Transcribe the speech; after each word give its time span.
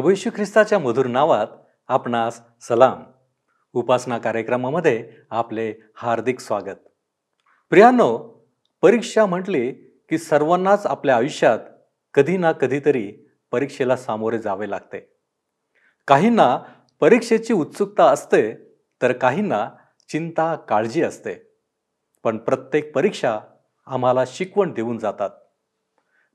प्रभू 0.00 0.30
ख्रिस्ताच्या 0.36 0.78
मधुर 0.78 1.06
नावात 1.06 1.46
आपणास 1.88 2.40
सलाम. 2.60 3.02
उपासना 3.72 4.18
कार्यक्रमामध्ये 4.18 5.12
आपले 5.30 5.74
हार्दिक 5.94 6.40
स्वागत. 6.40 6.76
प्रियानो 7.70 8.18
परीक्षा 8.82 9.26
म्हटली 9.26 9.72
की 10.10 10.18
सर्वांनाच 10.18 10.86
आपल्या 10.86 11.16
आयुष्यात 11.16 11.58
कधी 12.14 12.36
ना 12.36 12.52
कधीतरी 12.52 13.12
परीक्षेला 13.52 13.96
सामोरे 13.96 14.38
जावे 14.38 14.70
लागते. 14.70 15.16
काहींना 16.08 16.58
परीक्षेची 17.00 17.52
उत्सुकता 17.52 18.04
असते 18.04 18.54
तर 19.02 19.12
काहींना 19.12 19.70
चिंता 20.08 20.54
काळजी 20.54 21.02
असते. 21.02 21.52
पण 22.24 22.38
प्रत्येक 22.38 22.94
परीक्षा 22.94 23.40
आम्हाला 23.86 24.24
शिकवण 24.26 24.72
देऊन 24.72 24.98
जातात. 24.98 25.30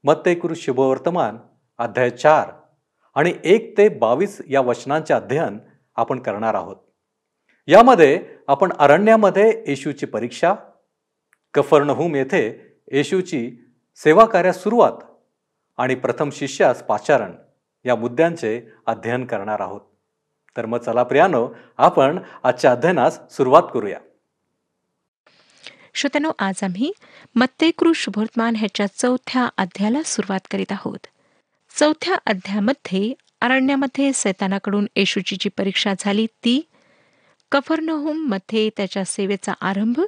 मत्तेकुरु 0.03 0.53
शुभवर्तमान 0.53 1.37
अध्याय 1.77 2.09
चार. 2.09 2.64
आणि 3.15 3.33
एक 3.43 3.77
ते 3.77 3.89
बावीस 3.89 4.41
या 4.49 4.61
वचनांचे 4.61 5.13
अध्ययन 5.13 5.57
आपण 5.95 6.19
करणार 6.19 6.53
आहोत. 6.53 6.75
यामध्ये 7.67 8.25
आपण 8.47 8.73
अरण्यामध्ये 8.79 9.63
येशूची 9.67 10.05
परीक्षा 10.05 10.55
कफर्णहूम 11.53 12.15
येथे 12.15 12.73
येशूची 12.91 13.71
सेवा 13.95 14.25
कार्यास 14.25 14.63
सुरुवात 14.63 15.03
आणि 15.77 15.95
प्रथम 15.95 16.29
शिष्यास 16.29 16.83
पाचारण 16.83 17.31
या 17.85 17.95
मुद्द्यांचे 17.95 18.61
अध्ययन 18.85 19.25
करणार 19.25 19.59
आहोत. 19.59 19.81
तर 20.57 20.65
मग 20.65 20.77
चला 20.77 21.03
प्रियानो 21.03 21.49
आपण 21.77 22.19
आजच्या 22.43 22.71
अध्ययनास 22.71 23.19
सुरुवात 23.31 23.63
करूया. 23.73 23.99
श्रोत्यानो 25.93 26.31
आज 26.39 26.63
आम्ही 26.63 26.91
मत्तेकृ 27.35 27.91
शुभवर्तमान 27.95 28.55
ह्याच्या 28.55 28.87
चौथ्या 28.87 29.49
अध्यायाला 29.57 30.03
सुरुवात 30.03 30.39
करीत 30.51 30.71
आहोत. 30.71 31.07
चौथ्या 31.77 32.15
अध्यामध्ये 32.25 33.13
अरण्यामध्ये 33.41 34.13
सैतानाकडून 34.13 34.87
येशूची 34.95 35.35
जी 35.39 35.49
परीक्षा 35.49 35.93
झाली 35.99 36.25
ती 36.25 36.61
कफरनहोममध्ये 37.51 38.69
त्याच्या 38.77 39.05
सेवेचा 39.05 39.53
आरंभ 39.61 39.99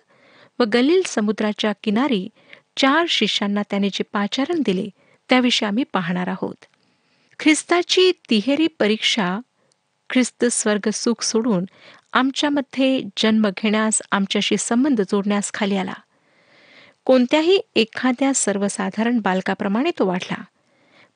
व 0.59 0.63
गलील 0.73 1.01
समुद्राच्या 1.05 1.71
किनारी 1.83 2.29
चार 2.77 3.05
शिष्यांना 3.09 3.61
त्याने 3.61 3.89
जे 3.89 4.03
पाचारण 4.03 4.61
दिले 4.65 4.89
त्याविषयी 5.29 5.67
आम्ही 5.67 5.83
पाहणार 5.83 6.27
आहोत. 6.27 6.65
ख्रिस्ताची 7.39 8.11
तिहेरी 8.29 8.67
परीक्षा 8.67 9.39
ख्रिस्त 10.09 10.45
स्वर्ग 10.45 10.89
सुख 10.89 11.23
सोडून 11.23 11.65
आमच्यामध्ये 12.13 13.01
जन्म 13.17 13.49
घेण्यास 13.49 14.01
आमच्याशी 14.11 14.57
संबंध 14.57 15.01
जोडण्यास 15.01 15.53
खाली 15.53 15.77
आला. 15.77 15.93
कोणत्याही 17.05 17.61
एखाद्या 17.75 18.33
सर्वसाधारण 18.33 19.19
बालकाप्रमाणे 19.19 19.91
तो 19.99 20.07
वाढला. 20.07 20.43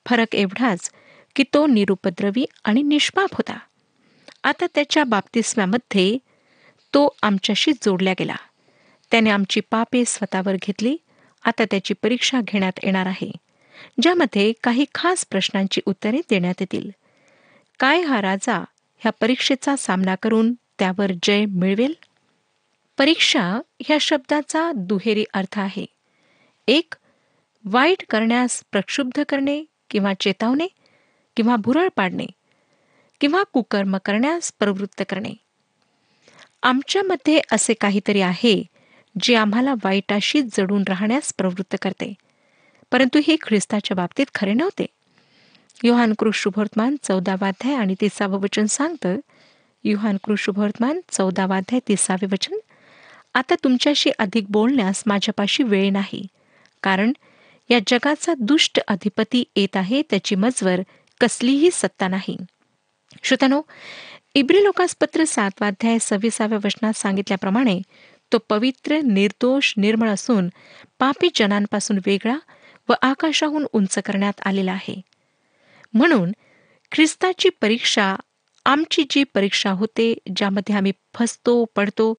फरक 0.06 0.34
एवढाच 0.34 0.90
की 1.36 1.44
तो 1.54 1.66
निरुपद्रवी 1.66 2.44
आणि 2.64 2.82
निष्पाप 2.82 3.28
होता. 3.32 3.58
आता 4.44 4.66
त्याच्या 4.74 5.04
बाप्तिस्म्यामध्ये 5.04 6.18
तो 6.94 7.08
आमच्याशी 7.22 7.72
जोडल्या 7.72 8.14
गेला. 8.18 8.36
त्याने 9.10 9.30
आमची 9.30 9.60
पापे 9.60 10.04
स्वतःवर 10.06 10.54
घेतली. 10.54 10.96
आता 11.44 11.64
त्याची 11.64 11.94
परीक्षा 11.94 12.40
घेण्यात 12.44 12.72
येणार 12.82 13.06
आहे 13.06 13.30
ज्यामध्ये 14.02 14.52
काही 14.62 14.84
खास 14.94 15.26
प्रश्नांची 15.30 15.80
उत्तरे 15.86 16.20
देण्यात 16.30 16.54
येतील. 16.60 16.90
काय 17.78 18.00
हा 18.00 18.22
राजा 18.22 18.64
ह्या 18.98 19.12
परीक्षेचा 19.12 19.76
सामना 19.76 20.14
करून 20.14 20.52
त्यावर 20.52 21.12
जय 21.22 21.44
मिळवेल? 21.44 21.94
परीक्षा 22.98 23.60
ह्या 23.80 23.98
शब्दाचा 23.98 24.72
दुहेरी 24.76 25.24
अर्थ 25.34 25.58
आहे. 25.58 25.86
एक 26.68 26.94
वाईट 27.64 28.02
करण्यास 28.10 28.64
प्रक्षुब्ध 28.72 29.22
करणे. 29.28 29.64
किंवा 29.92 30.12
चेतावणे 30.20 30.66
किंवा 31.36 31.56
भुरळ 31.56 31.88
पाडणे 31.96 32.26
किंवा 33.20 33.42
कुकर्म 33.42 33.96
करण्यास 34.04 34.52
प्रवृत्त 34.58 35.02
करणे. 35.08 35.34
आमच्यामध्ये 36.62 37.40
असे 37.52 37.74
काहीतरी 37.74 38.20
आहे 38.20 38.62
जे 39.20 39.34
आम्हाला 39.34 39.74
वाईटाशी 39.84 40.42
जडून 40.42 40.84
राहण्यास 40.88 41.34
प्रवृत्त 41.38 41.76
करते. 41.82 42.14
परंतु 42.92 43.20
हे 43.26 43.36
ख्रिस्ताच्या 43.42 43.94
बाबतीत 43.94 44.26
खरे 44.34 44.52
नव्हते. 44.52 44.86
युहान 45.84 46.12
शुभवर्तमान 46.34 46.96
चौदावाध्याय 47.02 47.74
आणि 47.74 47.94
तिसावं 48.00 48.40
वचन 48.40 48.64
सांगतं 48.64 49.16
युहान 49.84 50.34
शुभवर्तमान 50.38 51.00
चौदावाध्याय 51.10 51.80
तिसावे 51.88 52.26
वचन 52.26 52.56
आता 53.34 53.54
तुमच्याशी 53.64 54.10
अधिक 54.18 54.44
बोलण्यास 54.48 55.02
माझ्यापाशी 55.06 55.62
वेळ 55.62 55.90
नाही. 55.90 56.26
कारण 56.82 57.12
या 57.72 57.78
जगाचा 57.86 58.34
दुष्ट 58.38 58.80
अधिपती 58.88 59.44
येत 59.56 59.76
आहे 59.76 60.02
त्याची 60.02 60.34
मजवर 60.34 60.80
कसलीही 61.20 61.70
सत्ता 61.72 62.08
नाही. 62.08 62.36
श्रोतानो 63.22 63.62
इब्री 64.34 64.64
लोकासपत्र 64.64 65.24
सातवाध्याय 65.24 65.98
सव्वीसाव्या 66.00 66.58
वचनात 66.64 66.92
सांगितल्याप्रमाणे 66.92 67.80
तो 68.32 68.38
पवित्र 68.38 69.00
निर्दोष 69.00 69.74
निर्मळ 69.76 70.08
असून 70.08 70.48
पापी 70.98 71.28
जनांपासून 71.34 71.98
वेगळा 72.06 72.36
व 72.88 72.92
आकाशाहून 73.02 73.66
उंच 73.72 73.98
करण्यात 73.98 74.40
आलेला 74.44 74.72
आहे. 74.72 75.00
म्हणून 75.94 76.32
ख्रिस्ताची 76.92 77.48
परीक्षा 77.48 78.16
आमची 78.66 79.04
जी 79.10 79.24
परीक्षा 79.24 79.70
होते 79.70 80.14
ज्यामध्ये 80.36 80.74
आम्ही 80.74 80.92
फसतो 81.14 81.64
पडतो 81.76 82.14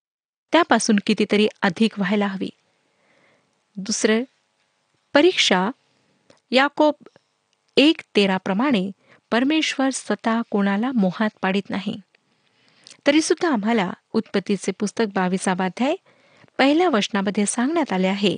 त्यापासून 0.52 0.96
कितीतरी 1.06 1.47
अधिक 1.62 2.00
व्हायला 2.00 2.28
हवी. 2.28 2.50
दुसरं 3.75 4.24
परीक्षा 5.13 5.72
याकोब 6.51 6.94
एक 7.78 8.01
तेराप्रमाणे 8.16 8.91
परमेश्वर 9.31 9.90
स्वतः 9.90 10.41
कोणाला 10.50 10.91
मोहात 10.91 11.29
पाडित 11.41 11.69
नाही. 11.69 12.00
तरी 13.07 13.22
सुद्धा 13.22 13.51
आम्हाला 13.51 13.94
उत्पत्तीचे 14.13 14.72
पुस्तक 14.72 15.06
बावीसावाध्याय 15.13 15.96
पहिल्या 16.57 16.90
वचनामध्ये 16.90 17.46
सांगण्यात 17.46 17.94
आले 17.94 18.07
आहे 18.07 18.38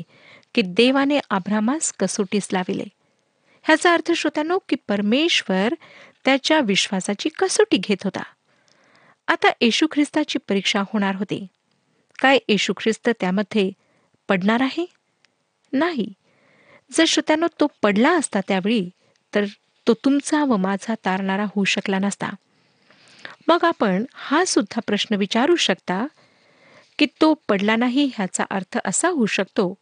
की 0.56 0.62
देवाने 0.62 1.20
आभ्रामास 1.30 1.94
कसोटीस 2.00 2.48
लाविले. 2.54 2.84
ह्याचा 3.64 3.94
अर्थ 3.94 4.12
श्रोत्यानो 4.12 4.60
की 4.70 4.76
परमेश्वर 4.88 5.74
त्याच्या 6.26 6.60
विश्वासाची 6.60 7.30
कसोटी 7.30 7.78
घेत 7.78 8.04
होता. 8.04 8.24
आता 9.28 9.48
येशू 9.62 9.88
ख्रिस्ताची 9.92 10.40
परीक्षा 10.40 10.82
होणार 10.82 11.16
होती. 11.16 11.48
काय 12.20 12.38
येशू 12.48 12.74
ख्रिस्त 12.78 13.10
त्यामध्ये 13.20 13.72
पडणार 14.30 14.62
आहे? 14.62 14.86
नाही. 15.74 16.14
जर 16.92 17.06
श्रोत्यानो 17.06 17.48
तो 17.60 17.68
पडला 17.82 18.18
असता 18.18 18.40
त्यावेळी 18.48 18.90
तर 19.36 19.46
तो 19.88 19.94
तुमचा 19.94 20.44
व 20.44 20.58
माझा 20.58 20.94
तारणारा 21.06 21.44
होऊ 21.44 21.64
शकला 21.64 22.00
नसता. 22.00 22.30
मग 23.48 23.58
आपण 23.64 24.06
हा 24.14 24.46
सुद्धा 24.46 24.82
प्रश्न 24.88 25.16
विचारू 25.16 25.56
शकता 25.56 26.08
की 27.00 27.06
तो 27.22 27.34
पडला 27.50 27.76
नाही 27.76 28.12
ह्याचा 28.16 28.44
अर्थ 28.50 28.78
असा 28.86 29.10
होऊ 29.10 29.26
शकतो 29.26 29.74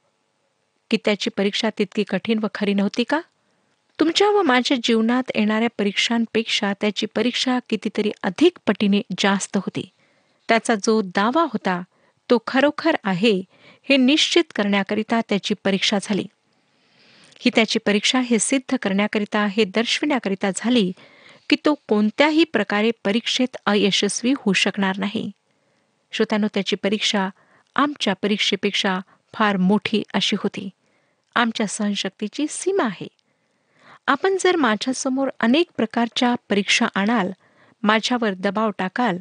की 0.90 0.97
त्याची 1.06 1.30
परीक्षा 1.30 1.69
तितकी 1.78 2.03
कठीण 2.03 2.40
व 2.44 2.47
खरी 2.53 2.74
नव्हती 2.74 3.03
का? 3.03 3.22
तुमच्या 4.00 4.30
व 4.30 4.41
माझ्या 4.41 4.78
जीवनात 4.84 5.31
येणाऱ्या 5.35 5.70
परीक्षांपेक्षा 5.78 6.74
त्याची 6.81 7.06
परीक्षा 7.06 7.59
कितीतरी 7.70 8.12
अधिक 8.24 8.58
पटीने 8.68 9.02
जास्त 9.18 9.58
होती. 9.58 9.90
त्याचा 10.47 10.75
जो 10.75 11.02
दावा 11.02 11.44
होता 11.44 11.81
तो 12.30 12.38
खरोखर 12.47 12.96
आहे 13.03 13.44
हे 13.90 13.97
निश्चित 13.97 14.44
करण्याकरिता 14.56 15.22
त्याची 15.30 15.53
परीक्षा 15.53 15.97
झाली. 16.02 16.25
ही 17.45 17.51
त्याची 17.55 17.79
परीक्षा 17.79 18.19
हे 18.19 18.39
सिद्ध 18.39 18.77
करण्याकरिता 18.81 19.45
हे 19.45 19.63
दर्शविण्याकरिता 19.63 20.49
झाली 20.55 20.91
की 21.49 21.55
तो 21.65 21.73
कोणत्याही 21.73 22.43
प्रकारे 22.43 22.91
परीक्षेत 23.05 23.57
अयशस्वी 23.66 24.31
होऊ 24.31 24.53
शकणार 24.53 24.97
नाही. 24.97 25.31
श्रोत्यानो 26.11 26.47
त्याची 26.53 26.75
परीक्षा 26.75 27.29
आमच्या 27.75 28.13
परीक्षेपेक्षा 28.13 28.99
फार 29.34 29.57
मोठी 29.57 30.03
अशी 30.13 30.35
होती. 30.40 30.69
आमच्या 31.35 31.67
सहनशक्तीची 31.67 32.45
सीमा 32.49 32.84
आहे. 32.84 33.07
आपण 34.07 34.35
जर 34.39 34.55
माझ्यासमोर 34.55 35.29
अनेक 35.39 35.67
प्रकारच्या 35.78 36.35
परीक्षा 36.49 36.85
आणाल 36.96 37.31
माझ्यावर 37.84 38.34
दबाव 38.34 38.72
टाकाल 38.78 39.17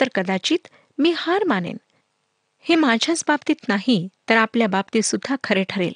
तर 0.00 0.08
कदाचित 0.14 0.68
मी 0.98 1.12
हार 1.16 1.44
मानेन. 1.44 1.76
हे 2.60 2.74
माझ्याच 2.74 3.24
बाबतीत 3.28 3.68
नाही 3.68 4.08
तर 4.28 4.36
आपल्या 4.36 4.66
बाबतीत 4.66 5.02
सुद्धा 5.02 5.36
खरे 5.44 5.64
ठरेल. 5.68 5.92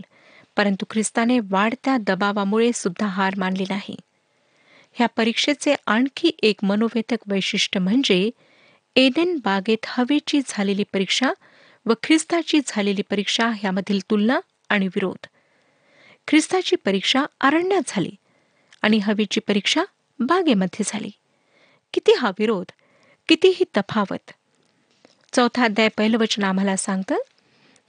परंतु 0.56 0.84
ख्रिस्ताने 0.90 1.38
वाढत्या 1.40 1.96
दबावामुळे 1.96 2.70
सुद्धा 2.74 3.06
हार 3.06 3.34
मानली 3.36 3.64
नाही. 3.68 3.96
ह्या 4.92 5.06
परीक्षेचे 5.06 5.74
आणखी 5.86 6.30
एक 6.42 6.64
मनोवेधक 6.64 7.16
वैशिष्ट्य 7.26 7.80
म्हणजे 7.80 8.30
एडेन 8.96 9.38
बागेत 9.44 9.78
हवेची 9.86 10.40
झालेली 10.46 10.84
परीक्षा 10.92 11.32
व 11.86 11.92
ख्रिस्ताची 12.02 12.60
झालेली 12.66 13.02
परीक्षा 13.02 13.46
ह्यामधील 13.48 14.00
तुलना 14.10 14.40
आणि 14.68 14.86
विरोध. 14.86 15.26
ख्रिस्ताची 16.28 16.76
परीक्षा 16.76 17.24
अरण्यात 17.40 17.82
झाली 17.86 18.10
आणि 18.82 18.98
हवेची 18.98 19.40
परीक्षा 19.40 19.84
बागेमध्ये 20.18 20.82
झाली. 20.86 21.10
किती 21.94 22.12
हा 22.12 22.30
विरोध 22.38 22.72
कितीही 23.28 23.64
तफावत. 23.76 24.32
चौथा 25.32 25.64
अध्याय 25.64 25.88
पहिलं 25.88 26.18
वचन 26.18 26.44
आम्हाला 26.44 26.76
सांगतं 26.76 27.16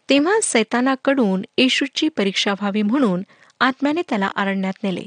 तेव्हा 0.09 0.39
सैतानाकडून 0.43 1.41
येशूची 1.57 2.09
परीक्षा 2.09 2.51
व्हावी 2.51 2.81
म्हणून 2.81 3.23
आत्म्याने 3.59 4.01
त्याला 4.09 4.29
अरण्यात 4.35 4.83
नेले. 4.83 5.03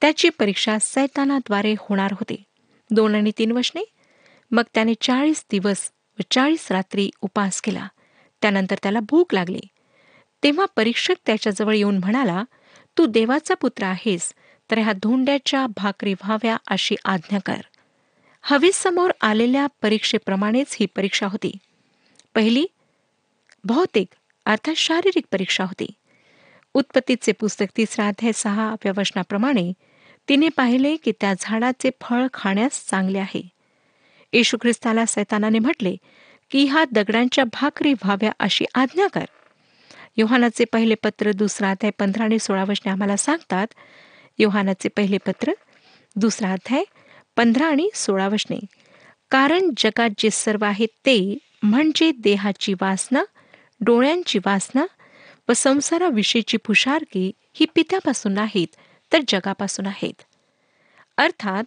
त्याची 0.00 0.28
परीक्षा 0.28 0.78
सैतानाद्वारे 0.80 1.74
होणार 1.78 2.12
होती. 2.12 2.42
दोन 2.90 3.14
आणि 3.14 3.32
तीन 3.38 3.52
वशने 3.52 3.82
मग 4.50 4.62
त्याने 4.74 4.94
चाळीस 5.00 5.44
दिवस 5.50 5.90
व 6.18 6.22
चाळीस 6.30 6.70
रात्री 6.70 7.10
उपास 7.20 7.60
केला. 7.60 7.88
त्यानंतर 8.42 8.74
त्याला 8.82 9.00
भूक 9.00 9.34
लागली. 9.34 9.60
तेव्हा 10.42 10.66
परीक्षक 10.76 11.14
त्याच्याजवळ 11.26 11.74
येऊन 11.74 11.98
म्हणाला 11.98 12.44
तू 12.98 13.06
देवाचा 13.06 13.54
पुत्र 13.54 13.84
आहेस 13.84 14.32
तर 14.70 14.78
ह्या 14.78 14.92
धोंड्याच्या 14.92 15.66
भाकरी 15.66 16.12
व्हाव्या 16.12 16.56
अशी 16.66 16.94
आज्ञा 17.04 17.38
कर. 17.46 17.60
हवेसमोर 18.42 19.10
आलेल्या 19.20 19.66
परीक्षेप्रमाणेच 19.82 20.76
ही 20.80 20.86
परीक्षा 20.86 21.26
होती. 21.26 21.56
पहिली 22.34 22.66
भौतिक 23.64 24.08
अर्थात 24.46 24.74
शारीरिक 24.76 25.26
परीक्षा 25.32 25.64
होती. 25.64 25.86
उत्पत्तीचे 26.74 27.32
पुस्तक 27.32 27.66
तिसरा 27.76 28.08
अध्याय 28.08 28.32
सहा 28.32 28.72
व्यवचनाप्रमाणे 28.84 29.72
तिने 30.28 30.48
पाहिले 30.48 30.96
की 30.96 31.12
त्या 31.20 31.32
झाडाचे 31.40 31.90
फळ 32.00 32.26
खाण्यास 32.34 32.86
चांगले 32.90 33.18
आहे. 33.18 33.42
येशू 34.32 34.56
ख्रिस्ताला 34.60 35.04
सैतानाने 35.06 35.58
म्हटले 35.58 35.96
की 36.50 36.64
ह्या 36.64 36.84
दगडांच्या 36.92 37.44
भाकरी 37.44 37.92
व्हाव्या 37.92 38.32
अशी 38.38 38.64
आज्ञा 38.74 39.06
कर. 39.06 39.24
योहानाचे 40.16 40.64
पहिले 40.64 40.94
पत्र 40.94 41.32
दुसरा 41.32 41.70
अध्याय 41.70 41.90
पंधरा 41.98 42.24
आणि 42.24 42.38
सोळा 42.38 42.64
वचने 42.68 42.90
आम्हाला 42.90 43.16
सांगतात 43.16 43.66
योहानाचे 44.38 44.88
पहिले 44.88 45.18
पत्र 45.18 45.52
दुसरा 46.16 46.52
अध्याय 46.52 46.84
पंधरा 47.36 47.66
आणि 47.66 47.88
सोळा 47.94 48.28
वचने 48.28 48.58
कारण 49.30 49.70
जगात 49.76 50.10
जे 50.18 50.30
सर्व 50.30 50.64
आहे 50.64 50.86
ते 50.86 51.38
म्हणजे 51.62 52.12
देहाची 52.18 52.74
वासना 52.74 53.22
डोळ्यांची 53.84 54.38
वासना 54.38 54.86
व 55.48 55.52
संसाराविषयीची 55.52 56.58
फुशारकी 56.66 57.32
ही 57.54 57.66
पित्यापासून 57.74 58.32
नाहीत 58.32 58.76
तर 59.12 59.18
जगापासून 59.28 59.86
आहेत. 59.86 60.22
अर्थात 61.16 61.64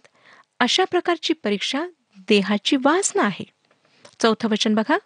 अशा 0.60 0.84
प्रकारची 0.84 1.32
परीक्षा 1.32 1.86
देहाची 2.16 2.76
वासना 2.76 3.22
आहे. 3.22 3.44
चौथं 4.20 4.48
वचन 4.48 4.74
बघा. 4.74 4.98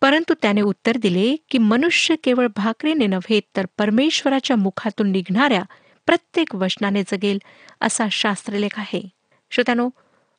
परंतु 0.00 0.34
त्याने 0.42 0.60
उत्तर 0.60 0.96
दिले 0.96 1.36
की 1.50 1.58
मनुष्य 1.58 2.16
केवळ 2.24 2.46
भाकरीने 2.56 3.06
नव्हे 3.06 3.40
तर 3.56 3.66
परमेश्वराच्या 3.78 4.56
मुखातून 4.56 5.10
निघणाऱ्या 5.10 5.62
प्रत्येक 6.06 6.54
वचनाने 6.54 7.02
जगेल 7.02 7.38
असा 7.80 8.04
शास्त्रलेख 8.12 8.78
आहे. 8.78 9.08
श्रोत्यानो 9.50 9.90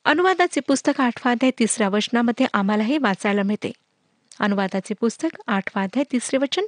अनुवादाचे 0.06 0.60
पुस्तक 0.60 1.02
आठवाध्याय 1.02 1.52
तिसऱ्या 1.60 1.90
वचनामध्ये 1.90 2.46
आम्हालाही 2.54 2.98
वाचायला 2.98 3.44
मिळते. 3.44 3.72
अनुवादाचे 4.40 4.94
पुस्तक 4.94 5.42
आठवा 5.48 5.82
अध्याय 5.82 6.04
तिसरे 6.12 6.38
वचन 6.38 6.64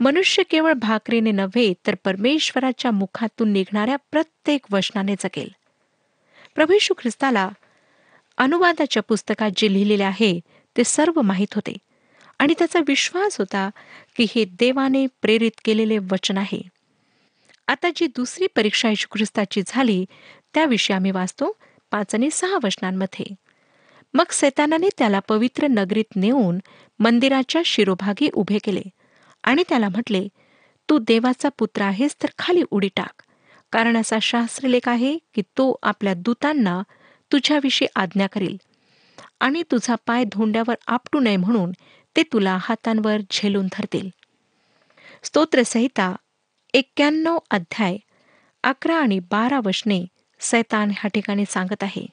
मनुष्य 0.00 0.42
केवळ 0.42 0.72
भाकरीने 0.72 1.30
नव्हे 1.30 1.72
तर 1.86 1.94
परमेश्वराच्या 2.04 2.90
मुखातून 2.90 3.52
निघणाऱ्या 3.52 3.96
प्रत्येक 3.96 4.60
वचनाने 4.72 5.14
जगेल. 5.20 5.48
प्रभू 6.54 6.94
ख्रिस्ताला 6.98 7.48
अनुवादाच्या 8.38 9.02
पुस्तकात 9.02 9.50
जे 9.56 9.72
लिहिलेले 9.72 10.02
आहे 10.02 10.40
ते 10.76 10.84
सर्व 10.84 11.20
माहीत 11.20 11.54
होते. 11.54 11.76
आणि 12.38 12.54
त्याचा 12.58 12.78
विश्वास 12.88 13.38
होता 13.38 13.70
की 14.16 14.26
हे 14.34 14.44
देवाने 14.44 15.06
प्रेरित 15.06 15.60
केलेले 15.64 15.98
वचन 15.98 16.38
आहे. 16.38 16.62
आता 17.68 17.88
जी 17.96 18.06
दुसरी 18.06 18.46
परीक्षा 18.56 18.88
येशू 18.88 19.08
ख्रिस्ताची 19.12 19.62
झाली 19.66 20.04
त्याविषयी 20.54 20.96
आम्ही 20.96 21.10
वाचतो 21.10 21.56
पाच 21.90 22.14
आणि 22.14 22.28
सहा 22.32 22.58
वचनांमध्ये. 22.64 23.34
मग 24.14 24.30
सैतानाने 24.30 24.88
त्याला 24.98 25.18
पवित्र 25.18 25.66
नगरीत 25.66 26.16
नेऊन 26.16 26.58
मंदिराच्या 26.98 27.62
शिरोभागी 27.66 28.28
उभे 28.32 28.58
केले 28.58 28.82
आणि 29.44 29.62
त्याला 29.68 29.88
म्हटले 29.88 30.28
तू 30.90 30.98
देवाचा 30.98 31.48
पुत्र 31.48 31.82
आहेस 31.82 32.16
तर 32.22 32.28
खाली 32.38 32.62
उडी 32.70 32.88
टाक. 32.96 33.22
कारण 33.72 33.96
असा 33.96 34.18
शास्त्रलेख 34.22 34.88
आहे 34.88 35.18
की 35.34 35.42
तो 35.42 35.74
आपल्या 35.82 36.14
दूतांना 36.14 36.82
तुझ्याविषयी 37.32 37.88
आज्ञा 37.96 38.26
करील. 38.26 38.56
आणि 39.40 39.62
तुझा 39.62 39.94
पाय 40.06 40.24
धोंड्यावर 40.24 40.74
आपटू 40.86 41.20
नये 41.20 41.36
म्हणून 41.36 41.72
ते 42.16 42.22
तुला 42.22 42.58
हातांवर 42.60 43.20
झेलून 43.30 43.66
धरतील. 43.66 44.08
स्तोत्रसहिता 45.22 46.16
एक्क्याण्णव 46.74 47.38
अध्याय 47.50 47.96
अकरा 48.64 48.96
आणि 48.96 49.18
बारा 49.18 49.60
वशने 49.64 50.04
सैतान 50.40 50.90
ह्या 50.90 51.08
ठिकाणी 51.08 51.44
सांगत 51.48 51.82
आहे. 51.82 52.06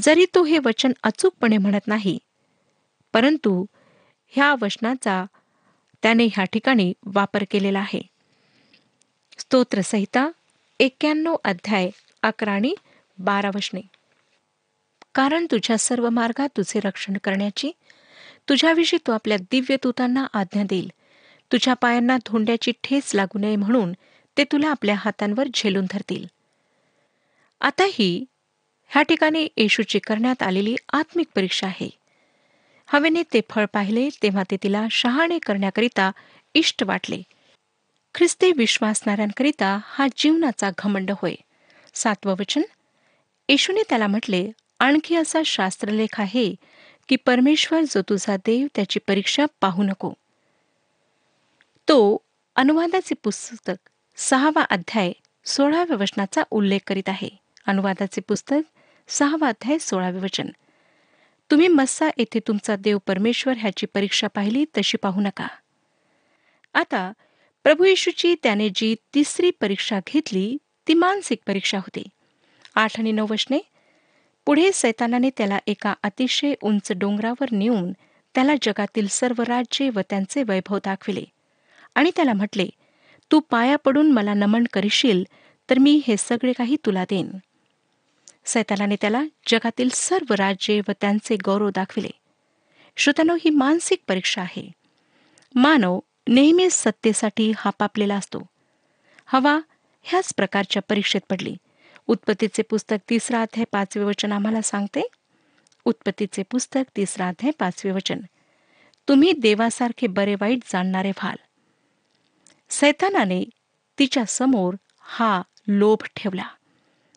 जरी 0.00 0.26
तो 0.34 0.44
हे 0.44 0.58
वचन 0.58 0.92
अचूकपणे 1.02 1.58
म्हणत 1.58 1.86
नाही 1.86 2.18
परंतु 3.12 3.64
ह्या 4.26 4.54
वचनाचा 4.62 5.24
त्याने 6.02 6.24
ह्या 6.24 6.44
ठिकाणी 6.44 6.92
वापर 7.06 7.44
केलेला 7.50 7.78
आहे. 7.78 8.00
स्तोत्रसहिता 9.38 10.30
एक्क्याण्णव 10.80 11.36
अध्याय 11.44 11.90
अकरा 12.22 12.52
आणि 12.52 12.74
बारा 13.18 13.50
वचने. 13.54 13.80
कारण 15.14 15.46
तुझ्या 15.50 15.78
सर्व 15.78 16.08
मार्गात 16.10 16.48
तुझे 16.56 16.80
रक्षण 16.80 17.16
करण्याची 17.24 17.70
तुझ्याविषयी 18.48 18.98
तू 19.06 19.12
आपल्या 19.12 19.38
दिव्य 19.50 19.76
दूतांना 19.76 20.26
आज्ञा 20.32 20.64
देईल. 20.64 20.92
तुझ्या 21.52 21.74
पायांना 21.74 22.16
धोंड्याची 22.16 22.72
ठेच 22.82 23.14
लागू 23.14 23.38
नये 23.38 23.56
म्हणून 23.56 23.92
ते 24.36 24.44
तुला 24.44 24.68
आपल्या 24.68 24.94
हातांवर 24.98 25.48
झेलून 25.54 25.86
धरतील. 25.90 26.26
आता 27.60 27.84
ही 27.92 28.24
ह्या 28.88 29.02
ठिकाणी 29.02 29.48
येशूची 29.56 29.98
करण्यात 29.98 30.42
आलेली 30.42 30.76
आत्मिक 30.92 31.26
परीक्षा 31.36 31.66
आहे. 31.66 31.90
हवेने 32.86 33.22
ते 33.32 33.40
फळ 33.50 33.64
पाहिले 33.72 34.08
तेव्हा 34.22 34.42
ते 34.50 34.56
तिला 34.62 34.86
शहाणे 34.90 35.38
करण्याकरिता 35.38 36.10
इष्ट 36.54 36.82
वाटले. 36.82 37.22
ख्रिस्ती 38.14 38.52
विश्वासणाऱ्यांकरिता 38.52 39.78
हा 39.84 40.06
जीवनाचा 40.16 40.70
घमंड 40.78 41.10
होय. 41.10 41.34
सातवं 41.94 42.34
वचन. 42.38 42.62
येशूने 43.48 43.82
त्याला 43.88 44.06
म्हटले 44.06 44.50
आणखी 44.78 45.16
असा 45.16 45.42
शास्त्रलेख 45.46 46.20
आहे 46.20 46.54
की 47.08 47.16
परमेश्वर 47.16 47.80
जो 47.80 48.02
तुझा 48.02 48.36
देव 48.36 48.66
त्याची 48.74 48.98
परीक्षा 48.98 49.46
पाहू 49.60 49.82
नको. 49.82 50.10
तो 51.88 52.18
अनुवादाचे 52.56 53.14
पुस्तक 53.22 53.88
सहावा 54.16 54.62
अध्याय 54.62 55.12
सोळाव्या 55.44 55.96
वचनाचा 55.96 56.42
उल्लेख 56.50 56.78
करीत 56.86 57.08
आहे. 57.08 57.28
अनुवादाचे 57.66 58.20
पुस्तक 58.20 58.75
सहावा 59.08 59.48
अध्याय 59.48 59.78
सोळावे 59.78 60.18
वचन. 60.18 60.48
तुम्ही 61.50 61.68
मस्सा 61.68 62.08
येथे 62.18 62.40
तुमचा 62.48 62.76
देव 62.76 62.98
परमेश्वर 63.06 63.54
ह्याची 63.58 63.86
परीक्षा 63.86 64.26
पाहिली 64.26 64.64
तशी 64.78 64.96
पाहू 64.96 65.20
नका. 65.20 65.46
आता 66.74 67.12
प्रभू 67.62 67.84
येशूची 67.84 68.34
त्याने 68.42 68.68
जी 68.74 68.94
तिसरी 69.14 69.50
परीक्षा 69.50 70.00
घेतली 70.06 70.56
ती 70.88 70.94
मानसिक 70.94 71.38
परीक्षा 71.46 71.78
होती. 71.78 72.02
आठ 72.74 72.98
आणि 72.98 73.12
नऊ 73.12 73.26
वचने 73.30 73.58
पुढे 74.46 74.72
सैतानाने 74.72 75.30
त्याला 75.36 75.58
एका 75.66 75.94
अतिशय 76.02 76.54
उंच 76.62 76.92
डोंगरावर 76.96 77.46
नेऊन 77.52 77.92
त्याला 78.34 78.52
जगातील 78.62 79.06
सर्व 79.06 79.42
राज्ये 79.42 79.90
व 79.94 80.00
त्यांचे 80.10 80.42
वैभव 80.42 80.78
दाखविले. 80.84 81.24
आणि 81.94 82.10
त्याला 82.16 82.32
म्हटले 82.32 82.68
तू 83.32 83.40
पाया 83.40 83.76
पडून 83.76 84.12
मला 84.12 84.34
नमन 84.34 84.64
करशील 84.72 85.24
तर 85.70 85.78
मी 85.78 86.02
हे 86.06 86.16
सगळे 86.16 86.52
काही 86.52 86.76
तुला 86.86 87.04
देईन. 87.04 87.30
सैतानाने 88.46 88.96
त्याला 89.00 89.22
जगातील 89.46 89.88
सर्व 89.92 90.34
राज्ये 90.34 90.80
व 90.88 90.90
त्यांचे 91.00 91.36
गौरव 91.44 91.70
दाखविले. 91.70 92.08
श्रोत्यानो 92.96 93.34
ही 93.34 93.50
मानसिक 93.50 94.02
परीक्षा 94.08 94.40
आहे. 94.40 94.72
मानव 95.54 95.98
नेहमीच 96.28 96.72
सत्तेसाठी 96.72 97.52
हापापलेला 97.56 98.16
असतो. 98.16 98.46
हवा 99.26 99.58
ह्याच 100.02 100.34
प्रकारच्या 100.34 100.82
परीक्षेत 100.82 101.20
पडली. 101.30 101.56
उत्पत्तीचे 102.06 102.62
पुस्तक 102.62 102.96
तिसरा 103.10 103.42
अध्याय 103.42 103.64
पाचवे 103.72 104.04
वचन 104.04 104.32
आम्हाला 104.32 104.62
सांगते. 104.62 105.08
उत्पत्तीचे 105.84 106.42
पुस्तक 106.42 106.90
तिसरा 106.96 107.28
अध्याय 107.28 107.52
पाचवे 107.58 107.90
वचन. 107.90 108.20
तुम्ही 109.08 109.32
देवासारखे 109.32 110.06
बरे 110.06 110.34
वाईट 110.34 110.58
जाणणारे 110.66 111.10
व्हाल. 111.10 111.36
सैतानाने 112.70 113.44
तिच्या 113.98 114.24
समोर 114.24 114.74
हा 115.00 115.42
लोभ 115.66 116.04
ठेवला. 116.16 116.48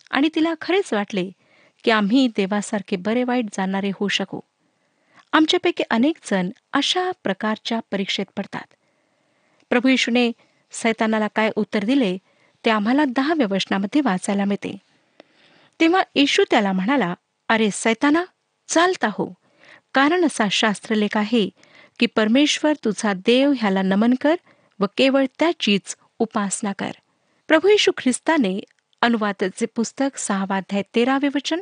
आणि 0.10 0.30
तिला 0.36 0.54
खरेच 0.62 0.94
वाटले 0.94 1.30
की 1.84 1.92
आम्ही 1.92 2.28
देवासारखे 2.28 2.96
बरे 2.96 3.24
वाईट 3.24 3.46
जाणारे 3.54 3.90
होऊ 3.90 4.08
शकू. 4.08 4.40
आमच्यापैकी 5.34 5.84
अनेक 5.90 6.18
जण 6.24 6.50
अशा 6.74 7.12
प्रकारच्या 7.24 7.80
परीक्षेत 7.92 8.26
पडतात. 8.38 8.74
प्रभू 9.70 9.88
येशूने 9.88 10.32
सैतानाला 10.72 11.28
काय 11.36 11.50
उत्तर 11.56 11.84
दिले 11.86 12.18
ते 12.66 12.70
आम्हाला 12.70 13.06
दहाव्या 13.06 13.48
वचनामध्ये 13.52 14.02
वाचायला 14.02 14.46
मिळते. 14.46 14.78
तेव्हा 15.80 16.04
येशू 16.16 16.44
त्याला 16.52 16.72
म्हणाला 16.72 17.16
अरे 17.50 17.70
सैताना 17.72 18.24
चालता 18.68 19.08
हो. 19.08 19.34
कारण 19.94 20.26
असा 20.26 20.48
शास्त्रलेख 20.52 21.18
आहे 21.18 21.50
की 22.00 22.06
परमेश्वर 22.06 22.74
तुझा 22.86 23.14
देव 23.14 23.54
ह्याला 23.58 23.82
नमन 23.82 24.14
कर 24.22 24.36
व 24.80 24.86
केवळ 24.98 25.26
त्याचीच 25.40 25.96
उपासना 26.20 26.74
कर. 26.80 26.92
प्रभू 27.48 27.68
येशू 27.68 27.92
ख्रिस्ताने 27.98 28.60
अनुवादाचे 29.02 29.66
पुस्तक 29.66 30.18
सहावा 30.18 30.58
अध्याय 30.58 30.84
तेरावे 30.96 31.28
वचन 31.28 31.60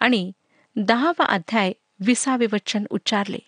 आणि 0.00 0.32
दहावा 0.76 1.24
अध्याय 1.24 1.72
विसावे 2.00 2.46
वचन 2.52 2.84
उच्चारले. 2.90 3.38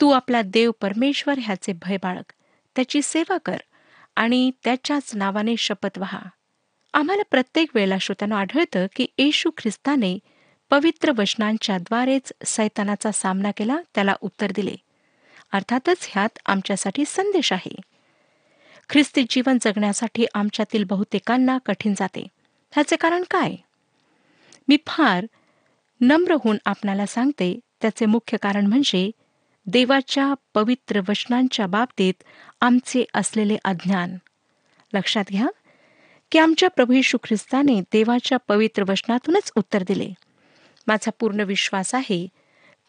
तू 0.00 0.10
आपला 0.10 0.42
देव 0.42 0.70
परमेश्वर 0.80 1.34
ह्याचे 1.38 1.72
भय 1.72 1.96
बाळग 1.96 2.32
त्याची 2.76 3.02
सेवा 3.02 3.36
कर 3.44 3.56
आणि 4.16 4.50
त्याच्याच 4.64 5.14
नावाने 5.14 5.56
शपथ 5.56 5.98
वहा. 5.98 6.20
आम्हाला 6.94 7.22
प्रत्येक 7.30 7.68
वेळेला 7.74 7.98
श्रोत्यानं 7.98 8.36
आढळतं 8.36 8.86
की 8.96 9.06
येशू 9.18 9.50
ख्रिस्ताने 9.58 10.18
पवित्र 10.70 11.12
वचनांच्या 11.18 11.78
द्वारेच 11.78 12.32
सैतानाचा 12.46 13.12
सामना 13.12 13.50
केला 13.50 13.76
त्याला 13.94 14.14
उत्तर 14.20 14.52
दिले. 14.54 14.74
अर्थातच 15.52 16.08
ह्यात 16.10 16.38
आमच्यासाठी 16.46 17.04
संदेश 17.06 17.52
आहे. 17.52 17.76
ख्रिस्ती 18.88 19.24
जीवन 19.30 19.58
जगण्यासाठी 19.60 20.26
आमच्यातील 20.34 20.84
बहुतेकांना 20.84 21.58
कठीण 21.58 21.94
जाते. 21.96 22.26
ह्याचे 22.72 22.96
कारण 22.96 23.24
काय? 23.30 23.54
मी 24.68 24.76
फार 24.86 25.26
नम्र 26.00 26.32
होऊन 26.32 26.56
आपणाला 26.64 27.06
सांगते 27.06 27.60
त्याचे 27.82 28.06
मुख्य 28.06 28.36
कारण 28.42 28.66
म्हणजे 28.66 29.10
देवाच्या 29.66 30.34
पवित्र 30.54 31.00
वचनांच्या 31.08 31.66
बाबतीत 31.66 32.14
आमचे 32.60 33.04
असलेले 33.14 33.56
अज्ञान. 33.64 34.16
लक्षात 34.94 35.24
घ्या 35.28 35.46
की 36.32 36.38
आमच्या 36.38 36.70
प्रभू 36.70 36.92
यशू 36.92 37.18
ख्रिस्ताने 37.24 37.80
देवाच्या 37.80 38.38
पवित्र 38.38 38.84
वचनातूनच 38.88 39.52
उत्तर 39.56 39.82
दिले. 39.82 40.08
माझा 40.86 41.10
पूर्ण 41.20 41.40
विश्वास 41.40 41.94
आहे 41.94 42.28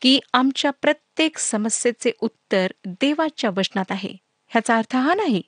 की 0.02 0.20
आमच्या 0.34 0.72
प्रत्येक 0.72 1.38
समस्येचे 1.38 2.12
उत्तर 2.22 2.72
देवाच्या 2.86 3.50
वचनात 3.50 3.86
आहे. 3.90 4.18
ह्याचा 4.48 4.78
अर्थ 4.78 4.96
हा 4.96 5.14
नाही 5.14 5.42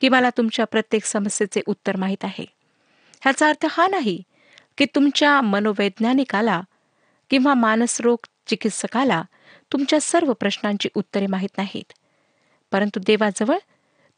की 0.00 0.08
मला 0.08 0.30
तुमच्या 0.30 0.64
प्रत्येक 0.64 1.04
समस्येचे 1.04 1.60
उत्तर 1.66 1.96
माहीत 1.96 2.24
आहे. 2.24 2.44
ह्याचा 3.22 3.48
अर्थ 3.48 3.66
हा 3.70 3.86
नाही 3.86 4.22
की 4.78 4.84
तुमच्या 4.84 5.40
मनोवैज्ञानिकाला 5.40 6.62
किंवा 7.30 7.54
मानसरोग 7.54 8.26
चिकित्सकाला 8.46 9.22
तुमच्या 9.72 10.00
सर्व 10.00 10.32
प्रश्नांची 10.32 10.88
उत्तरे 10.94 11.26
माहीत 11.26 11.58
नाहीत. 11.58 11.92
परंतु 12.72 13.00
देवाजवळ 13.00 13.58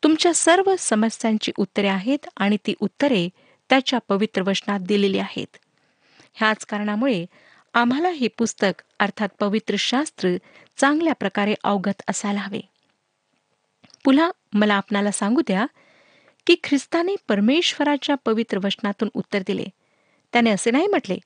तुमच्या 0.02 0.34
सर्व 0.34 0.74
समस्यांची 0.78 1.52
उत्तरे 1.56 1.88
आहेत 1.88 2.18
आणि 2.36 2.56
ती 2.66 2.74
उत्तरे 2.80 3.28
त्याच्या 3.68 3.98
पवित्र 4.08 4.42
वचनात 4.42 4.80
दिलेली 4.80 5.18
आहेत. 5.18 5.56
ह्याच 6.34 6.66
कारणामुळे 6.66 7.26
आम्हाला 7.74 8.08
हे 8.08 8.28
पुस्तक 8.28 8.82
अर्थात 8.98 9.28
पवित्र 9.40 9.74
शास्त्र 9.78 10.28
चांगल्या 10.76 11.12
प्रकारे 11.12 11.54
अवगत 11.64 12.02
असायला 12.08 12.40
हवे. 12.40 12.60
पुन्हा 14.08 14.30
मला 14.52 14.74
आपणाला 14.74 15.10
सांगू 15.10 15.40
द्या 15.40 15.66
की 16.46 16.56
ख्रिस्ताने 16.64 17.14
परमेश्वराच्या 17.28 18.16
पवित्र 18.24 18.58
वचनातून 18.64 19.08
उत्तर 19.14 19.38
दिले. 19.46 19.64
त्याने 20.32 20.50
असे 20.50 20.70
नाही 20.70 20.86
म्हटले 20.86 21.18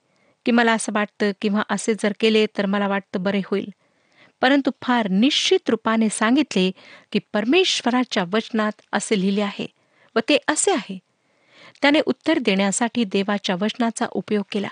की 0.47 0.53
मला 0.53 0.73
असं 0.73 0.93
वाटतं 0.93 1.31
किंवा 1.43 1.63
असे 1.71 1.95
जर 1.95 2.13
केले 2.21 2.47
तर 2.47 2.67
मला 2.67 2.89
वाटतं 2.89 3.23
बरे 3.23 3.41
होईल. 3.47 3.69
परंतु 4.41 4.71
फार 4.83 5.09
निश्चित 5.09 5.71
रूपाने 5.71 6.09
सांगितले 6.09 6.71
की 7.13 7.19
परमेश्वराच्या 7.33 8.25
वचनात 8.33 8.73
असे 8.93 9.21
लिहिले 9.21 9.41
आहे 9.41 9.67
व 10.17 10.21
ते 10.29 10.39
असे 10.49 10.73
आहे. 10.73 10.99
त्याने 11.83 12.01
उत्तर 12.07 12.39
देण्यासाठी 12.39 13.05
देवाच्या 13.05 13.57
वचनाचा 13.61 14.07
उपयोग 14.13 14.45
केला 14.53 14.69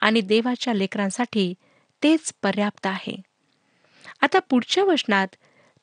आणि 0.00 0.20
देवाच्या 0.20 0.74
लेकरांसाठी 0.74 1.54
तेच 2.02 2.32
पर्याप्त 2.42 2.86
आहे. 2.86 3.16
आता 4.20 4.38
पुढच्या 4.38 4.84
वचनात 4.84 5.36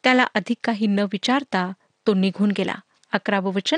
त्याला 0.08 0.28
अधिक 0.36 0.58
काही 0.64 0.88
न 0.88 1.00
विचारता 1.00 1.72
तो 2.08 2.14
निघून 2.14 2.52
गेला. 2.58 2.76
अकरावं 3.12 3.54
वचन. 3.54 3.78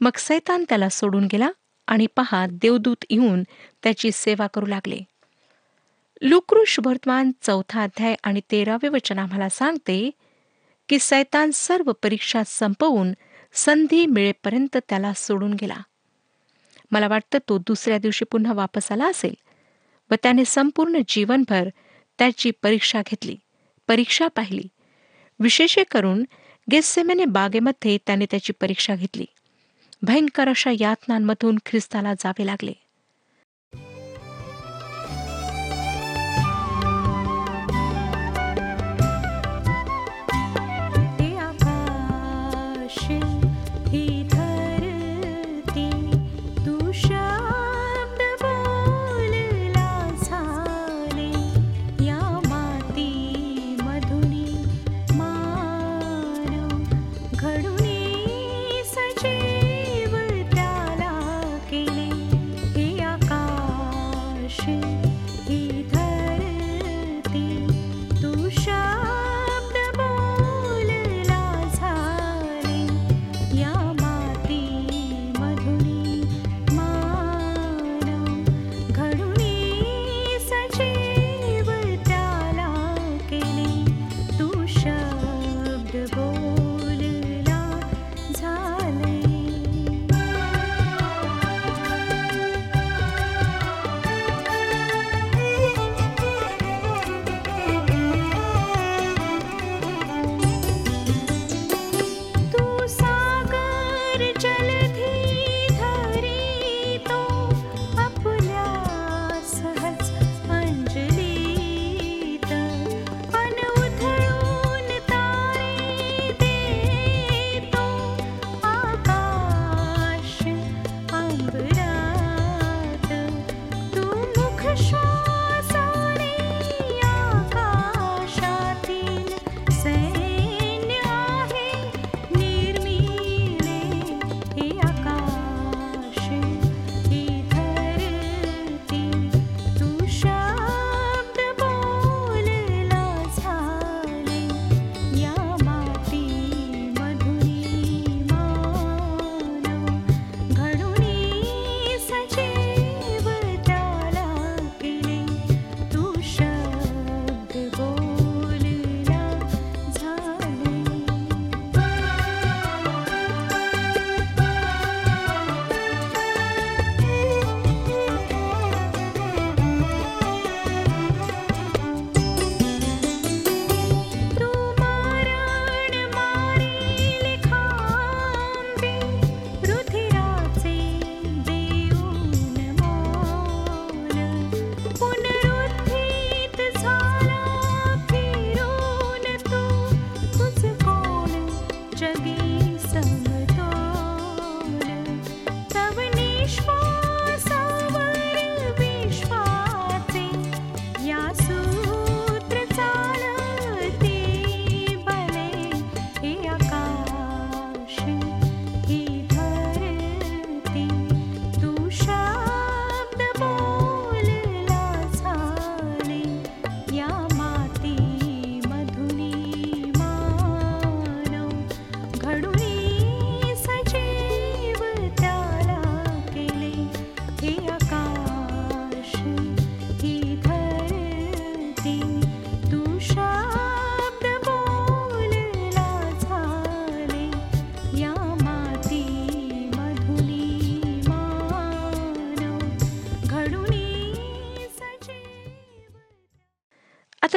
मग 0.00 0.10
सैतान 0.16 0.64
त्याला 0.68 0.88
सोडून 0.88 1.24
गेला 1.32 1.50
आणि 1.86 2.06
पहा 2.06 2.46
देवदूत 2.50 3.04
येऊन 3.10 3.42
त्याची 3.82 4.10
सेवा 4.12 4.46
करू 4.46 4.66
लागले. 4.66 4.98
लुक्रू 6.22 6.64
शुभवर्तमान 6.64 7.30
चौथा 7.42 7.82
अध्याय 7.82 8.16
आणि 8.24 8.40
तेरावे 8.50 8.88
वचन 8.88 9.18
आम्हाला 9.18 9.48
सांगते 9.48 10.10
की 10.88 10.98
सैतान 10.98 11.50
सर्व 11.50 11.92
परीक्षा 12.02 12.42
संपवून 12.46 13.12
संधी 13.52 14.06
मिळेपर्यंत 14.06 14.76
त्याला 14.88 15.12
सोडून 15.12 15.54
गेला. 15.54 15.76
मला 16.90 17.08
वाटतं 17.08 17.38
तो 17.48 17.58
दुसऱ्या 17.58 17.98
दिवशी 17.98 18.24
पुन्हा 18.24 18.52
वापस 18.52 18.92
आला 18.92 19.06
असेल 19.06 19.34
व 20.10 20.14
त्याने 20.22 20.44
संपूर्ण 20.44 20.98
जीवनभर 21.08 21.68
त्याची 22.18 22.50
परीक्षा 22.50 23.00
घेतली. 23.00 23.36
परीक्षा 23.88 24.28
पाहिली. 24.28 24.62
विशेष 25.40 25.78
करून 25.90 26.24
गेस्सेमेने 26.72 27.24
बागेमध्ये 27.24 27.98
त्याने 28.06 28.26
त्याची 28.30 28.52
परीक्षा 28.52 28.94
घेतली. 28.94 29.24
भयंकर 30.02 30.48
अशा 30.48 30.70
यातनांमधून 30.80 31.58
ख्रिस्ताला 31.66 32.14
जावे 32.14 32.46
लागले. 32.46 32.72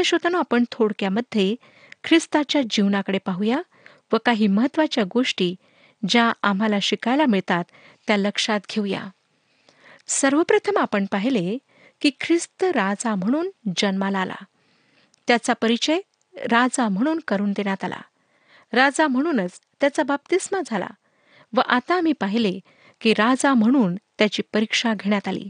श्रोतांनो 0.04 0.40
आपण 0.40 0.64
थोडक्यामध्ये 0.72 1.56
ख्रिस्ताच्या 2.04 2.62
जीवनाकडे 2.70 3.18
पाहूया 3.18 3.62
व 4.14 4.18
काही 4.26 4.48
महत्त्वाच्या 4.48 5.04
गोष्टी 5.14 5.56
ज्या 6.10 6.34
आम्हाला 6.44 6.80
शिकायला 6.82 7.26
मिळतात 7.26 7.64
त्या 8.08 8.18
लक्षात 8.18 8.60
घेऊया. 8.70 9.04
सर्वप्रथम 10.08 10.78
आपण 10.78 11.06
पाहिले 11.12 11.58
की 12.02 12.12
ख्रिस्त 12.20 12.64
राजा 12.64 13.16
म्हणून 13.16 13.50
जन्माला 13.78 14.20
आला. 14.20 14.36
त्याचा 15.28 15.54
परिचय 15.54 15.98
राजा 16.36 16.90
म्हणून 16.90 17.20
करून 17.28 17.52
देण्यात 17.52 17.84
आला. 17.84 18.02
राजा 18.74 19.08
म्हणूनच 19.08 19.60
त्याचा 19.82 20.04
बाप्तिस्मा 20.04 20.60
झाला 20.66 20.88
व 21.54 21.60
आता 21.60 21.96
आम्ही 21.96 22.14
पाहिले 22.14 22.60
की 23.02 23.14
राजा 23.14 23.54
म्हणून 23.54 23.96
त्याची 23.96 24.42
परीक्षा 24.54 24.94
घेण्यात 24.94 25.28
आली. 25.28 25.50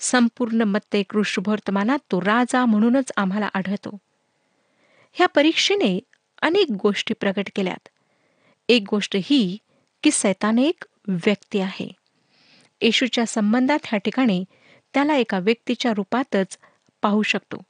संपूर्ण 0.00 0.62
मत्ते 0.62 1.02
वर्तमानात 1.46 1.98
तो 2.12 2.20
राजा 2.20 2.64
म्हणूनच 2.64 3.12
आम्हाला 3.16 3.48
आढळतो. 3.54 3.98
ह्या 5.12 5.26
परीक्षेने 5.26 6.00
अनेक 6.42 6.66
गोष्टी 6.82 7.14
प्रकट 7.14 7.48
केल्यात. 7.54 7.88
एक 8.68 8.84
गोष्ट 8.90 9.16
ही 9.24 9.58
की 10.02 10.10
सैतान 10.10 10.58
एक 10.58 10.84
व्यक्ती 11.08 11.60
आहे. 11.60 11.92
येशूच्या 12.80 13.26
संबंधात 13.26 13.78
ह्या 13.84 13.98
ठिकाणी 13.98 14.44
त्याला 14.94 15.14
एका 15.14 15.38
व्यक्तीच्या 15.38 15.92
रूपातच 15.96 16.58
पाहू 17.02 17.22
शकतो. 17.22 17.62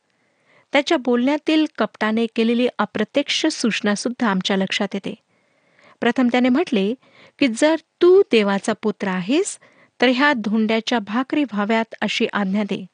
त्याच्या 0.72 0.98
बोलण्यातील 0.98 1.66
कपटाने 1.78 2.26
केलेली 2.36 2.68
अप्रत्यक्ष 2.78 3.46
सूचना 3.46 3.94
सुद्धा 3.94 4.30
आमच्या 4.30 4.56
लक्षात 4.56 4.88
येते. 4.94 5.14
प्रथम 6.00 6.28
त्याने 6.32 6.48
म्हटले 6.48 6.94
की 7.38 7.46
जर 7.48 7.76
तू 8.02 8.22
देवाचा 8.32 8.72
पुत्र 8.82 9.08
आहेस 9.08 9.58
तर 10.00 10.06
ह्या 10.08 10.32
धोंड्याच्या 10.32 10.98
भाकरी 10.98 11.44
व्हाव्यात 11.44 11.94
अशी 12.00 12.26
आज्ञा 12.32 12.62
दे. 12.62 12.86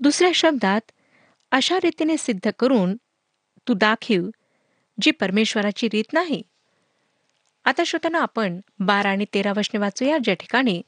दुसऱ्या 0.00 0.30
शब्दात 0.34 0.80
अशा 1.52 1.78
रीतीने 1.84 2.16
सिद्ध 2.16 2.50
करून 2.58 2.96
तू 3.68 3.74
दाखीव 3.74 4.28
जी 5.00 5.10
परमेश्वराची 5.10 5.88
रीत 5.92 6.12
नाही. 6.12 6.42
आता 7.64 7.84
श्रोताना 7.84 8.18
आपण 8.18 8.60
बारा 8.78 9.10
आणि 9.10 9.24
तेरा 9.34 9.52
वशने 9.56 9.78
वाचूया. 9.78 10.18
ज्या 10.24 10.34
ठिकाणी 10.34 10.82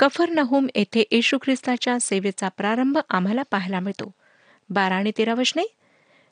कफर 0.00 0.28
नहुम 0.28 0.66
येथे 0.74 1.04
येशू 1.10 1.38
ख्रिस्ताच्या 1.42 2.00
सेवेचा 2.00 2.48
प्रारंभ 2.48 2.98
आम्हाला 3.10 3.42
पाहायला 3.50 3.80
मिळतो. 3.80 4.10
बारा 4.70 4.94
आणि 4.94 5.12
तेरा 5.18 5.34
वशने 5.34 5.62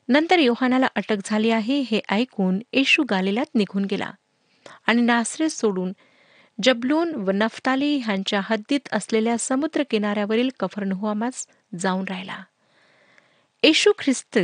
नंतर 0.09 0.39
योहानाला 0.39 0.87
अटक 0.95 1.17
झाली 1.25 1.49
आहे 1.49 1.79
हे 1.79 1.99
ऐकून 2.09 2.59
येशू 2.73 3.03
गालिलात 3.03 3.55
निघून 3.55 3.85
गेला 3.85 4.11
आणि 4.87 5.01
नासरे 5.01 5.49
सोडून 5.49 5.93
जबलून 6.63 7.15
व 7.15 7.31
नफ्ताली 7.31 7.97
ह्यांच्या 7.97 8.41
हद्दीत 8.43 8.79
असलेल्या 8.91 9.35
समुद्र 9.39 9.83
किनाऱ्यावरील 9.89 10.49
कफरनहुआमास 10.59 11.47
जाऊन 11.79 12.05
राहिला. 12.09 12.43
येशू 13.63 13.91
ख्रिस्त 13.99 14.39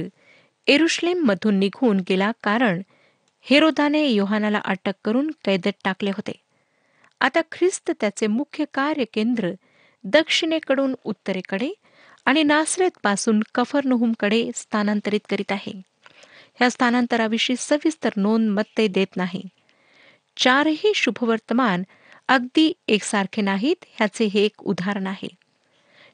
एरुश्लेम 0.67 1.23
मधून 1.23 1.55
निघून 1.55 1.99
गेला 2.09 2.31
कारण 2.43 2.81
हेरोदाने 3.41 4.07
योहानाला 4.07 4.61
अटक 4.65 4.93
करून 5.05 5.31
कैदेत 5.45 5.73
टाकले 5.83 6.09
होते. 6.09 6.31
आता 7.21 7.41
ख्रिस्त 7.51 7.91
त्याचे 8.01 8.27
मुख्य 8.27 8.65
कार्य 8.73 9.03
केंद्र 9.13 9.51
दक्षिणेकडून 10.03 10.95
उत्तरेकडे 11.03 11.69
आणि 12.25 12.43
नासरेत 12.43 12.91
पासून 13.03 13.39
कफरनुहुमकडे 13.55 14.49
स्थानांतरित 14.55 15.19
करीत 15.29 15.51
आहे. 15.51 15.81
ह्या 16.55 16.71
स्थानांतराविषयी 16.71 17.55
सविस्तर 17.59 18.09
नोंद 18.17 18.49
मत्ते 18.49 18.87
देत 18.87 19.17
नाही. 19.17 19.43
चारही 20.37 20.91
शुभवर्तमान 20.95 21.83
अगदी 22.29 22.73
एकसारखे 22.87 23.41
नाहीत 23.41 23.85
ह्याचे 23.89 24.25
हे 24.25 24.43
एक 24.45 24.63
उदाहरण 24.63 25.07
आहे. 25.07 25.27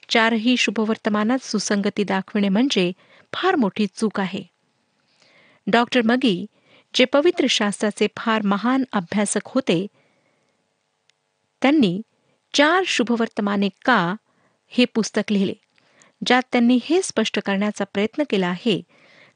चारही 0.10 0.58
शुभवर्तमानात 0.58 1.44
सुसंगती 1.44 2.04
दाखविणे 2.04 2.50
म्हणजे 2.50 2.92
फार 3.34 3.56
मोठी 3.56 3.88
चूक 3.88 4.20
आहे. 4.20 4.44
डॉक्टर 5.68 6.02
मगी 6.02 6.46
जे 6.94 7.06
पवित्र 7.06 7.46
शास्त्राचे 7.50 8.08
फार 8.18 8.42
महान 8.42 8.84
अभ्यासक 8.94 9.40
होते 9.46 9.88
त्यांनी 11.62 12.02
चार 12.54 12.84
शुभवर्तमाने 12.88 13.70
का 13.86 14.16
हे 14.68 14.86
पुस्तक 14.86 15.32
लिहिले 15.32 15.54
ज्यात 16.26 16.44
त्यांनी 16.52 16.80
हे 16.84 17.02
स्पष्ट 17.04 17.40
करण्याचा 17.40 17.86
प्रयत्न 17.94 18.24
केला 18.30 18.48
आहे 18.48 18.82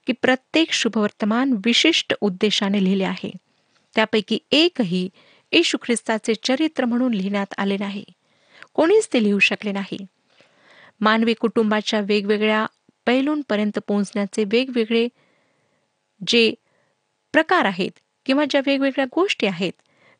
की 0.07 0.13
प्रत्येक 0.13 0.71
शुभवर्तमान 0.71 1.53
विशिष्ट 1.65 2.13
उद्देशाने 2.21 2.83
लिहिले 2.83 3.03
आहे. 3.03 3.31
त्यापैकी 3.95 4.39
एकही 4.51 5.09
येशू 5.51 5.77
ख्रिस्ताचे 5.81 6.33
चरित्र 6.43 6.85
म्हणून 6.85 7.13
लिहिण्यात 7.13 7.53
आले 7.57 7.77
नाही. 7.77 8.03
कोणीच 8.73 9.09
ते 9.13 9.23
लिहू 9.23 9.39
शकले 9.39 9.71
नाही. 9.71 10.05
मानवी 11.01 11.33
कुटुंबाच्या 11.33 11.99
वेगवेगळ्या 11.99 12.65
पैलूंपर्यंत 13.05 13.79
पोहोचण्याचे 13.87 14.43
वेगवेगळे 14.47 15.07
जे 16.27 16.53
प्रकार 17.33 17.65
आहेत 17.65 17.91
किंवा 18.25 18.45
ज्या 18.49 18.61
वेगवेगळ्या 18.65 19.05
गोष्टी 19.15 19.47
आहेत 19.47 19.71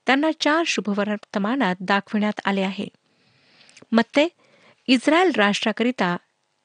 त्यांना 0.05 0.31
चार 0.39 0.63
शुभवर्तमानात 0.67 1.75
दाखविण्यात 1.81 2.41
आले 2.45 2.61
आहे. 2.61 2.87
मत्ते 3.91 4.27
इस्रायल 4.87 5.31
राष्ट्राकरिता 5.35 6.17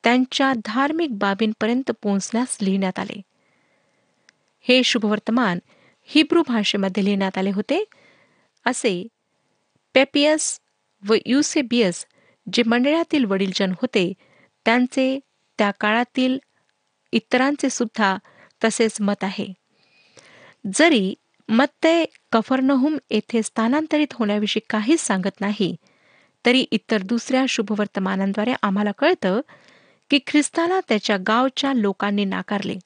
त्यांच्या 0.04 0.52
धार्मिक 0.64 1.18
बाबींपर्यंत 1.18 1.90
पोहोचण्यास 2.02 2.58
लिहिण्यात 2.62 2.98
आले. 2.98 3.20
हे 4.68 4.82
शुभवर्तमान 4.84 5.58
हिब्रू 6.02 6.42
भाषेमध्ये 6.48 7.04
लिहिण्यात 7.04 7.38
आले 7.38 7.50
होते. 7.50 7.84
असे 8.66 9.06
पेपियस 9.94 10.58
व 11.08 11.14
युसेबियस 11.26 12.06
जे 12.52 12.62
मंडळातील 12.66 13.24
वडीलजन 13.24 13.70
होते 13.70 14.12
त्यांचे 14.64 15.18
त्या 15.58 15.70
काळातील 15.70 16.38
इतरांचे 17.12 17.70
सुद्धा 17.70 18.16
तसेच 18.64 19.00
मत 19.00 19.24
आहे. 19.24 19.52
जरी 20.74 21.14
मत्तय 21.48 22.04
कफरनहुम 22.32 22.96
येथे 23.10 23.42
स्थानांतरित 23.42 24.12
होण्याविषयी 24.12 24.60
काहीच 24.70 25.00
सांगत 25.00 25.40
नाही 25.40 25.76
तरी 26.46 26.64
इतर 26.70 27.02
दुसऱ्या 27.02 27.44
शुभवर्तमानांद्वारे 27.48 28.52
आम्हाला 28.62 28.90
कळतं 28.98 29.40
की 30.10 30.18
ख्रिस्ताला 30.26 30.80
त्याच्या 30.88 31.16
गावच्या 31.26 31.72
लोकांनी 31.74 32.24
नाकारले. 32.24 32.78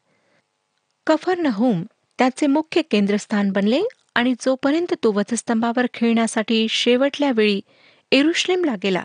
कफरनहुम 1.07 1.83
त्याचे 2.19 2.47
मुख्य 2.47 2.83
केंद्रस्थान 2.83 3.51
बनले 3.53 3.83
आणि 4.17 4.35
जोपर्यंत 4.41 4.95
तो 5.03 5.13
वधस्तंभावर 5.13 5.87
खेळण्यासाठी 5.95 6.67
शेवटल्या 6.71 7.31
वेळी 7.31 7.61
एरुश्लेमला 8.13 8.75
गेला 8.83 9.03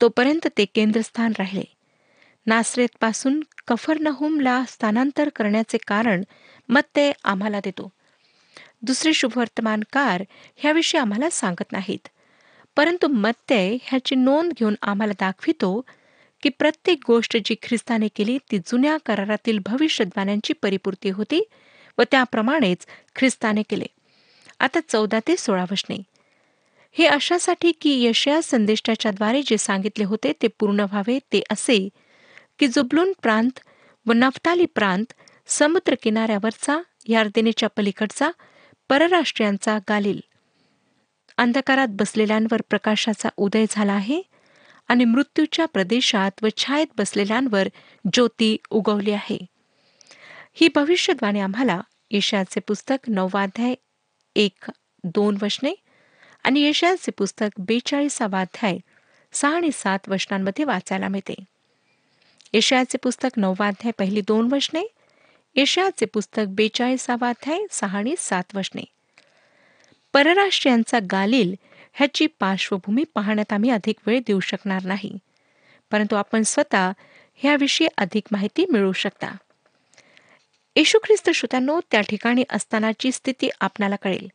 तोपर्यंत 0.00 0.46
ते 0.58 0.64
केंद्रस्थान 0.64 1.32
राहिले. 1.38 1.64
नासरेतपासून 2.46 3.40
कफरनहुमला 3.68 4.62
स्थानांतर 4.68 5.28
करण्याचे 5.28 5.78
कारण 5.86 6.22
मत 6.68 6.82
ते 6.96 7.12
आम्हाला 7.24 7.60
देतो. 7.60 7.92
दुसरे 8.82 9.12
शुभवर्तमानकार 9.12 10.24
ह्याविषयी 10.56 11.00
आम्हाला 11.00 11.30
सांगत 11.30 11.72
नाहीत. 11.72 12.08
परंतु 12.76 13.08
मत्तय 13.08 13.76
ह्याची 13.82 14.14
नोंद 14.14 14.52
घेऊन 14.52 14.74
आम्हाला 14.82 15.12
दाखवितो 15.12 15.80
की 16.42 16.48
प्रत्येक 16.48 16.98
गोष्ट 17.06 17.36
जी 17.44 17.54
ख्रिस्ताने 17.62 18.08
केली 18.08 18.38
ती 18.50 18.58
जुन्या 18.58 18.96
करारातील 19.06 19.58
भविष्यद्वान्यांची 19.66 20.52
परिपूर्ती 20.52 21.10
होती 21.10 21.48
व 21.98 22.02
त्याप्रमाणेच 22.10 22.86
ख्रिस्ताने 23.16 23.62
केले. 23.62 23.86
आता 24.60 24.80
चौदा 24.88 25.18
ते 25.26 25.36
सोळा 25.36 25.64
वशने 25.70 25.96
हे 26.96 27.06
अशासाठी 27.06 27.72
की 27.72 28.04
यशया 28.04 28.40
संदेशाच्याद्वारे 28.42 29.42
जे 29.42 29.58
सांगितले 29.58 30.04
होते 30.04 30.32
ते 30.42 30.46
पूर्ण 30.58 30.80
व्हावे 30.80 31.18
ते 31.32 31.42
असे 31.50 31.88
की 32.58 32.66
जुबलून 32.66 33.12
प्रांत 33.22 33.60
व 34.06 34.12
नफ्ताली 34.12 34.66
प्रांत 34.66 35.12
समुद्र 35.46 35.94
किनाऱ्यावरचा 36.02 36.80
यार्देनेच्या 37.08 37.68
पलीकडचा 37.76 38.30
परराष्ट्रीयांचा 38.88 39.78
गालिल. 39.88 40.20
अंधकारात 41.38 41.88
बसलेल्यांवर 41.90 42.62
प्रकाशाचा 42.70 43.28
उदय 43.36 43.64
झाला 43.70 43.92
आहे 43.92 44.22
आणि 44.88 45.04
मृत्यूच्या 45.04 45.66
प्रदेशात 45.66 46.42
व 46.42 46.48
छायेत 46.56 46.86
बसलेल्यांवर 46.98 47.68
ज्योती 48.12 48.56
उगवली 48.70 49.12
आहे. 49.12 49.38
ही 50.54 50.68
भविष्यवाणी 50.74 51.40
आम्हाला 51.40 51.80
यशयाचे 52.10 52.60
पुस्तक 52.60 53.08
नववाध्याय 53.08 53.74
एक 54.34 54.70
दोन 55.04 55.38
वचने 55.42 55.74
आणि 56.44 56.60
यशाचे 56.60 57.10
पुस्तक 57.10 57.60
बेचाळीसावा 57.60 58.40
अध्याय 58.40 58.78
सहा 59.32 59.56
आणि 59.56 59.70
सात 59.72 59.98
वचनांमध्ये 60.08 60.64
वाचायला 60.64 61.08
मिळते. 61.08 61.34
यशयाचे 62.54 62.98
पुस्तक 62.98 63.28
नववाध्याय 63.36 63.92
पहिली 63.98 64.20
दोन 64.20 64.52
वचने 64.52 64.82
यशयाचे 65.56 66.06
पुस्तक 66.06 66.42
बेचाळीसावा 66.48 67.28
अध्याय 67.28 67.58
सहा 67.70 67.98
आणि 67.98 68.14
सात 68.18 68.44
वचने. 68.54 68.82
परराष्ट्रीयांचा 70.12 70.98
गालिल 71.10 71.54
ह्याची 71.92 72.26
पार्श्वभूमी 72.26 73.04
पाहण्यात 73.14 73.52
आम्ही 73.52 73.70
अधिक 73.70 73.96
वेळ 74.06 74.20
देऊ 74.26 74.40
शकणार 74.40 74.84
नाही 74.84 75.18
परंतु 75.90 76.16
आपण 76.16 76.42
स्वतः 76.42 76.92
ह्याविषयी 77.34 77.88
अधिक 77.98 78.24
माहिती 78.32 78.66
मिळवू 78.66 78.92
शकता. 78.92 79.36
येशू 80.78 80.98
ख्रिस्त 81.04 81.30
श्रोत्यांनो 81.30 81.80
त्या 81.90 82.00
ठिकाणी 82.00 82.44
असतानाची 82.50 83.12
स्थिती 83.12 83.48
आपणाला 83.60 83.96
कळेल. 83.96 84.28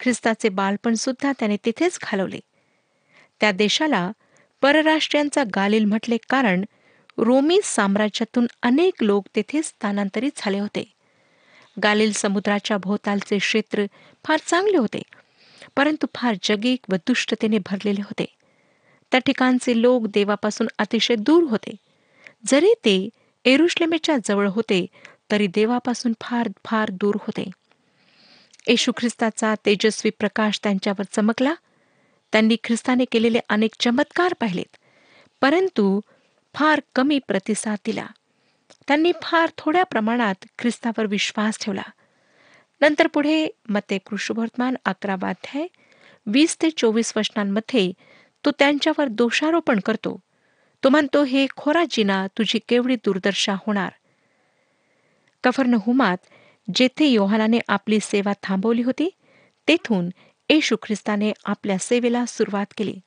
ख्रिस्ताचे 0.00 0.48
बालपण 0.48 0.94
सुद्धा 0.94 1.32
त्याने 1.38 1.56
तिथेच 1.64 1.98
घालवले. 2.02 2.38
त्या 3.40 3.52
देशाला 3.52 4.10
परराष्ट्रीयांचा 4.60 5.44
गालिल 5.54 5.84
म्हटले 5.84 6.16
कारण 6.28 6.64
रोमी 7.18 7.60
साम्राज्यातून 7.64 8.46
अनेक 8.62 9.02
लोक 9.02 9.26
तेथे 9.36 9.62
स्थानांतरित 9.62 10.30
झाले 10.36 10.58
होते. 10.58 10.92
गालिल 11.82 12.12
समुद्राच्या 12.12 12.76
भोवतालचे 12.76 13.38
क्षेत्र 13.38 13.84
फार 14.24 14.38
चांगले 14.46 14.76
होते 14.76 15.02
परंतु 15.76 16.06
फार 16.14 16.34
जगिक 16.42 16.80
व 16.92 16.94
दुष्टतेने 16.94 17.58
भरलेले 17.58 18.00
होते. 18.00 18.26
त्या 19.10 19.20
ठिकाणचे 19.20 19.82
लोक 19.82 20.06
देवापासून 20.06 20.66
अतिशय 20.78 21.14
दूर 21.14 21.42
होते. 21.42 21.76
जरी 22.46 22.74
ते 22.84 23.08
एरुश्लेमेच्या 23.44 24.16
जवळ 24.24 24.48
होते 24.48 24.86
तरी 25.30 25.46
देवापासून 25.46 26.12
फार 26.20 26.48
फार 26.64 26.90
दूर 26.90 27.14
होते. 27.14 27.50
येशू 28.68 28.92
ख्रिस्ताचा 28.96 29.54
तेजस्वी 29.66 30.10
प्रकाश 30.10 30.60
त्यांच्यावर 30.62 31.04
चमकला. 31.10 31.54
त्यांनी 32.32 32.56
ख्रिस्ताने 32.64 33.04
केलेले 33.04 33.38
अनेक 33.48 33.70
चमत्कार 33.80 34.34
पाहिलेत. 34.34 34.76
परंतु 35.40 36.00
फार 36.54 36.80
कमी 36.94 37.18
प्रतिसाद 37.18 37.78
दिला. 37.86 38.06
त्यांनी 38.88 39.12
फार 39.22 39.50
थोड्या 39.58 39.84
प्रमाणात 39.84 40.34
ख्रिस्तावर 40.58 41.06
विश्वास 41.06 41.58
ठेवला. 41.58 41.82
नंतर 42.80 43.06
पुढे 43.06 43.48
मते 43.68 43.98
कृष्णवर्तमान 43.98 44.76
अकरावाध्याय 44.84 45.66
वीस 46.26 46.56
ते 46.62 46.70
चोवीस 46.70 47.12
वचनांमध्ये 47.16 47.92
तो 48.44 48.50
त्यांच्यावर 48.50 49.08
दोषारोपण 49.08 49.80
करतो. 49.80 50.20
तो 50.84 50.88
म्हणतो 50.88 51.24
हे 51.24 51.46
खोरा 51.56 51.84
जिना 51.90 52.26
तुझी 52.26 52.58
केवढी 52.68 52.96
दुर्दशा 52.96 53.52
होणार. 53.52 53.92
कफरनहुमात 55.44 56.16
जेथे 56.74 57.06
योहानाने 57.06 57.58
आपली 57.68 57.98
सेवा 58.02 58.32
थांबवली 58.42 58.82
होती 58.82 59.10
तेथून 59.68 60.08
येशू 60.48 60.76
ख्रिस्ताने 60.82 61.32
आपल्या 61.44 61.78
सेवेला 61.80 62.26
सुरुवात 62.26 62.66
केली. 62.76 63.00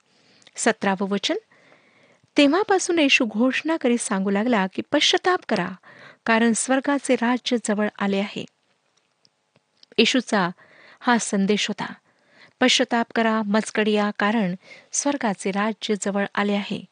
सतरावं 0.56 1.08
वचन. 1.10 1.36
तेव्हापासून 2.38 3.00
येशू 3.00 3.26
घोषणा 3.26 3.78
करीत 3.78 3.98
सांगू 3.98 4.30
लागला 4.30 4.68
की 4.68 4.82
पश्चाताप 4.92 5.40
करा 5.50 5.70
कारण 6.26 6.54
स्वर्गाचे 6.56 7.16
राज्य 7.16 7.58
जवळ 7.66 7.88
आले 8.00 8.18
आहे. 8.18 8.46
येशूचा 9.98 10.50
हा 11.00 11.18
संदेश 11.18 11.68
होता. 11.68 11.94
पश्चाताप 12.60 13.08
करा 13.16 13.42
मजकडिया 13.42 14.12
कारण 14.20 14.56
स्वर्गाचे 14.92 15.52
राज्य 15.52 15.96
जवळ 16.02 16.26
आले 16.36 16.54
आहे. 16.54 16.86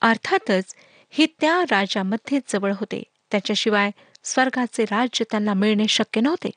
अर्थातच 0.00 0.74
हे 1.10 1.26
त्या 1.26 1.62
राजामध्ये 1.70 2.40
जवळ 2.48 2.72
होते. 2.72 3.02
त्याच्याशिवाय 3.30 3.90
स्वर्गाचे 4.28 4.84
राज्य 4.84 5.24
त्यांना 5.30 5.54
मिळणे 5.54 5.88
शक्य 5.88 6.20
नव्हते. 6.20 6.50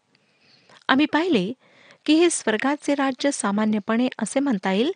आम्ही 0.88 1.06
पाहिले 1.06 1.54
की 2.06 2.14
हे 2.14 2.30
स्वर्गाचे 2.30 2.96
राज्य 2.96 3.32
सामान्यपणे 3.32 4.08
असे 4.20 4.40
म्हणता 4.40 4.72
येईल 4.72 4.92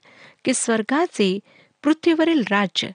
की 0.45 0.53
स्वर्गाचे 0.53 1.39
पृथ्वीवरील 1.83 2.43
राज्य 2.51 2.89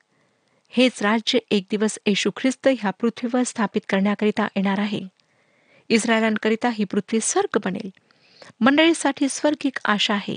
हेच 0.69 1.03
राज्य 1.03 1.39
एक 1.51 1.65
दिवस 1.71 1.99
येशू 2.07 2.31
ख्रिस्त 2.37 2.69
ह्या 2.79 2.91
पृथ्वीवर 2.91 3.43
स्थापित 3.47 3.81
करण्याकरिता 3.89 4.45
येणार 4.45 4.79
आहे. 4.79 5.01
इस्रायलांकरिता 5.89 6.69
ही 6.69 6.85
पृथ्वी 6.85 7.19
स्वर्ग 7.23 7.59
बनेल. 7.65 7.91
मंडळीसाठी 8.61 9.27
स्वर्गिक 9.31 9.79
आशा 9.85 10.15
आहे. 10.15 10.37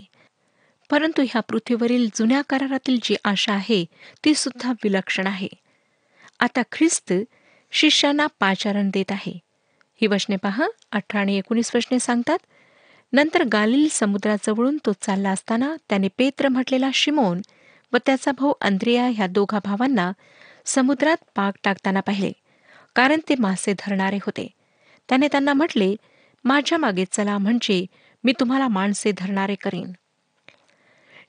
परंतु 0.89 1.21
ह्या 1.21 1.41
पृथ्वीवरील 1.41 2.09
जुन्या 2.15 2.41
करारातील 2.49 2.97
जी 3.03 3.15
आशा 3.23 3.53
आहे 3.53 3.85
ती 4.25 4.35
सुद्धा 4.35 4.71
विलक्षण 4.71 5.27
आहे. 5.27 5.47
आता 6.39 6.61
ख्रिस्त 6.71 7.13
शिष्यांना 7.73 8.27
पाचारण 8.39 8.89
देत 8.89 9.11
आहे. 9.11 9.39
ही 10.01 10.07
वचने 10.07 10.35
पहा 10.35 10.67
अठरा 10.91 11.19
आणि 11.19 11.37
एकोणीस 11.37 11.75
वचने 11.75 11.99
सांगतात 11.99 12.37
नंतर 13.13 13.43
गालिल 13.43 13.87
समुद्राजवळून 13.91 14.77
तो 14.85 14.91
चालला 15.01 15.29
असताना 15.29 15.75
त्याने 15.89 16.07
पेत्र 16.17 16.47
म्हटलेला 16.47 16.89
शिमोन 16.93 17.41
व 17.93 17.97
त्याचा 18.05 18.31
भाऊ 18.31 18.53
अंद्रिया 18.61 19.07
ह्या 19.07 19.27
दोघा 19.27 19.59
भावांना 19.65 20.11
समुद्रात 20.65 21.17
पाक 21.35 21.53
टाकताना 21.63 21.99
पाहिले 21.99 22.31
कारण 22.95 23.19
ते 23.29 23.35
मासे 23.39 23.73
धरणारे 23.73 24.17
होते. 24.17 24.47
त्याने 25.09 25.27
त्यांना 25.27 25.53
म्हटले 25.53 25.95
माझ्या 26.45 26.77
मागे 26.77 27.05
चला 27.05 27.37
म्हणजे 27.37 27.85
मी 28.23 28.33
तुम्हाला 28.39 28.67
माणसे 28.67 29.11
धरणारे 29.11 29.55
करीन. 29.55 29.91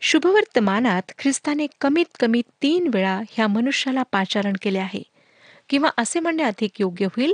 शुभवर्तमानात 0.00 1.12
ख्रिस्ताने 1.18 1.66
कमीत 1.80 2.16
कमी 2.20 2.42
तीन 2.62 2.90
वेळा 2.94 3.20
ह्या 3.30 3.46
मनुष्याला 3.46 4.02
पाचारण 4.02 4.52
केले 4.62 4.78
आहे. 4.78 5.02
किंवा 5.68 5.90
असे 5.98 6.20
म्हणणे 6.20 6.42
अधिक 6.42 6.80
योग्य 6.80 7.06
होईल 7.06 7.32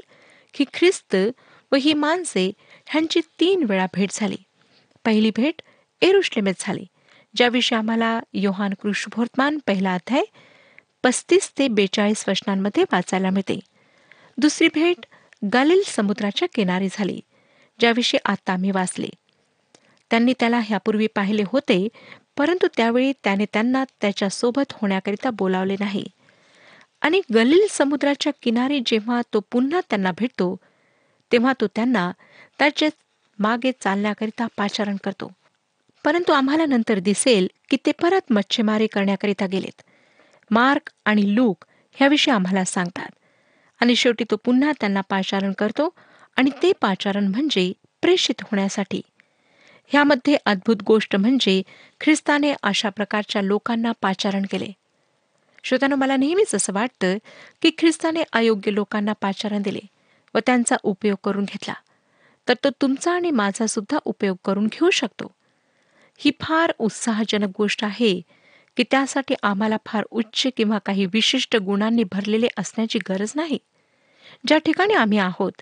की 0.55 0.65
ख्रिस्त 0.75 1.17
व 1.73 1.77
ही 1.77 1.95
माणसे 1.95 2.51
ह्यांची 2.87 3.21
तीन 3.41 3.63
वेळा 3.69 3.87
भेट 3.95 4.11
झाली. 4.13 4.37
पहिली 5.05 5.31
भेट 5.37 5.63
एरुश्लेमेत 6.03 6.55
झाली 6.59 6.85
ज्याविषयी 7.37 7.79
आम्हाला 7.79 8.21
योहान 8.33 8.75
कृष्णभोर्तमान 8.83 9.59
पहिला 9.67 9.95
अध्याय 9.95 10.23
पस्तीस 11.05 11.51
ते 11.59 11.69
बेचाळीस 11.69 12.25
वचनांमध्ये 12.29 12.85
वाचायला 12.93 13.31
मिळते. 13.31 13.59
दुसरी 14.39 14.69
भेट 14.75 15.07
गालिल 15.53 15.83
समुद्राच्या 15.87 16.49
किनारी 16.55 16.89
झाली 16.93 17.21
ज्याविषयी 17.81 18.21
आता 18.25 18.53
आम्ही 18.53 18.71
वाचले. 18.71 19.09
त्यांनी 20.11 20.33
त्याला 20.41 20.61
ह्यापूर्वी 20.65 21.07
पाहिले 21.07 21.43
होते 21.47 21.89
परंतु 22.37 22.67
त्यावेळी 22.77 23.13
त्याने 23.25 23.45
त्यांना 23.53 23.85
त्याच्यासोबत 24.01 24.73
होण्याकरिता 24.73 25.31
बोलावले 25.31 25.77
नाही. 25.81 26.05
आणि 27.01 27.21
गलील 27.35 27.67
समुद्राच्या 27.71 28.33
किनारी 28.43 28.81
जेव्हा 28.87 29.21
तो 29.35 29.41
पुन्हा 29.41 29.81
त्यांना 29.81 30.11
भेटतो 30.11 30.57
तेव्हा 31.33 31.53
तो 31.61 31.67
त्यांना 31.67 32.13
त्याचे 32.59 32.89
मागे 33.39 33.73
चालण्याकरिता 33.81 34.47
पाचारण 34.57 34.97
करतो. 35.05 35.33
परंतु 36.05 36.33
आम्हाला 36.33 36.67
नंतर 36.67 36.99
दिसेल 36.99 37.49
की 37.71 37.77
ते 37.87 37.93
परत 37.93 38.33
मच्छीमारी 38.33 38.87
करण्याकरिता 38.87 39.47
गेलेत. 39.47 39.83
मार्क 40.51 40.91
आणि 41.05 41.35
लूक 41.35 41.65
ह्याविषयी 41.93 42.35
आम्हाला 42.35 42.65
सांगतात. 42.65 43.11
आणि 43.81 43.97
शेवटी 43.97 44.25
तो 44.31 44.37
पुन्हा 44.37 44.73
त्यांना 44.73 45.01
पाचारण 45.01 45.53
करतो 45.53 45.95
आणि 46.37 46.51
ते 46.63 46.73
पाचारण 46.81 47.27
म्हणजे 47.27 47.73
प्रेषित 48.03 48.43
होण्यासाठी. 48.43 49.01
ह्यामध्ये 49.87 50.37
अद्भुत 50.47 50.77
गोष्ट 50.83 51.17
म्हणजे 51.17 51.63
ख्रिस्ताने 52.01 52.55
अशा 52.63 52.89
प्रकारच्या 52.89 53.43
लोकांना 53.43 53.93
पाचारण 54.03 54.43
केले. 54.43 54.73
श्रोत्यानं 55.65 55.97
मला 55.97 56.17
नेहमीच 56.17 56.55
असं 56.55 56.73
वाटतं 56.73 57.17
की 57.63 57.71
ख्रिस्ताने 57.79 58.23
अयोग्य 58.33 58.75
लोकांना 58.75 59.13
पाचारण 59.13 59.63
दिले 59.63 59.81
व 60.35 60.39
त्यांचा 60.39 60.77
उपयोग 60.83 61.17
करून 61.25 61.45
घेतला. 61.45 61.75
तर 62.49 62.55
तो 62.65 62.69
तुमचा 62.71 63.13
आणि 63.13 63.31
माझा 63.31 63.67
सुद्धा 63.67 63.99
उपयोग 64.05 64.37
करून 64.45 64.67
घेऊ 64.67 64.91
शकतो. 64.91 65.33
ही 66.19 66.31
फार 66.41 66.73
उत्साहजनक 66.79 67.51
गोष्ट 67.59 67.85
आहे 67.85 68.21
की 68.77 68.85
त्यासाठी 68.91 69.35
आम्हाला 69.43 69.77
फार 69.87 70.05
उच्च 70.11 70.47
किंवा 70.57 70.79
काही 70.79 71.07
विशिष्ट 71.07 71.57
गुणांनी 71.57 72.05
भरलेले 72.05 72.49
असण्याची 72.57 72.99
गरज 73.09 73.33
नाही. 73.35 73.59
ज्या 74.47 74.59
ठिकाणी 74.59 74.95
आम्ही 74.95 75.19
आहोत 75.19 75.53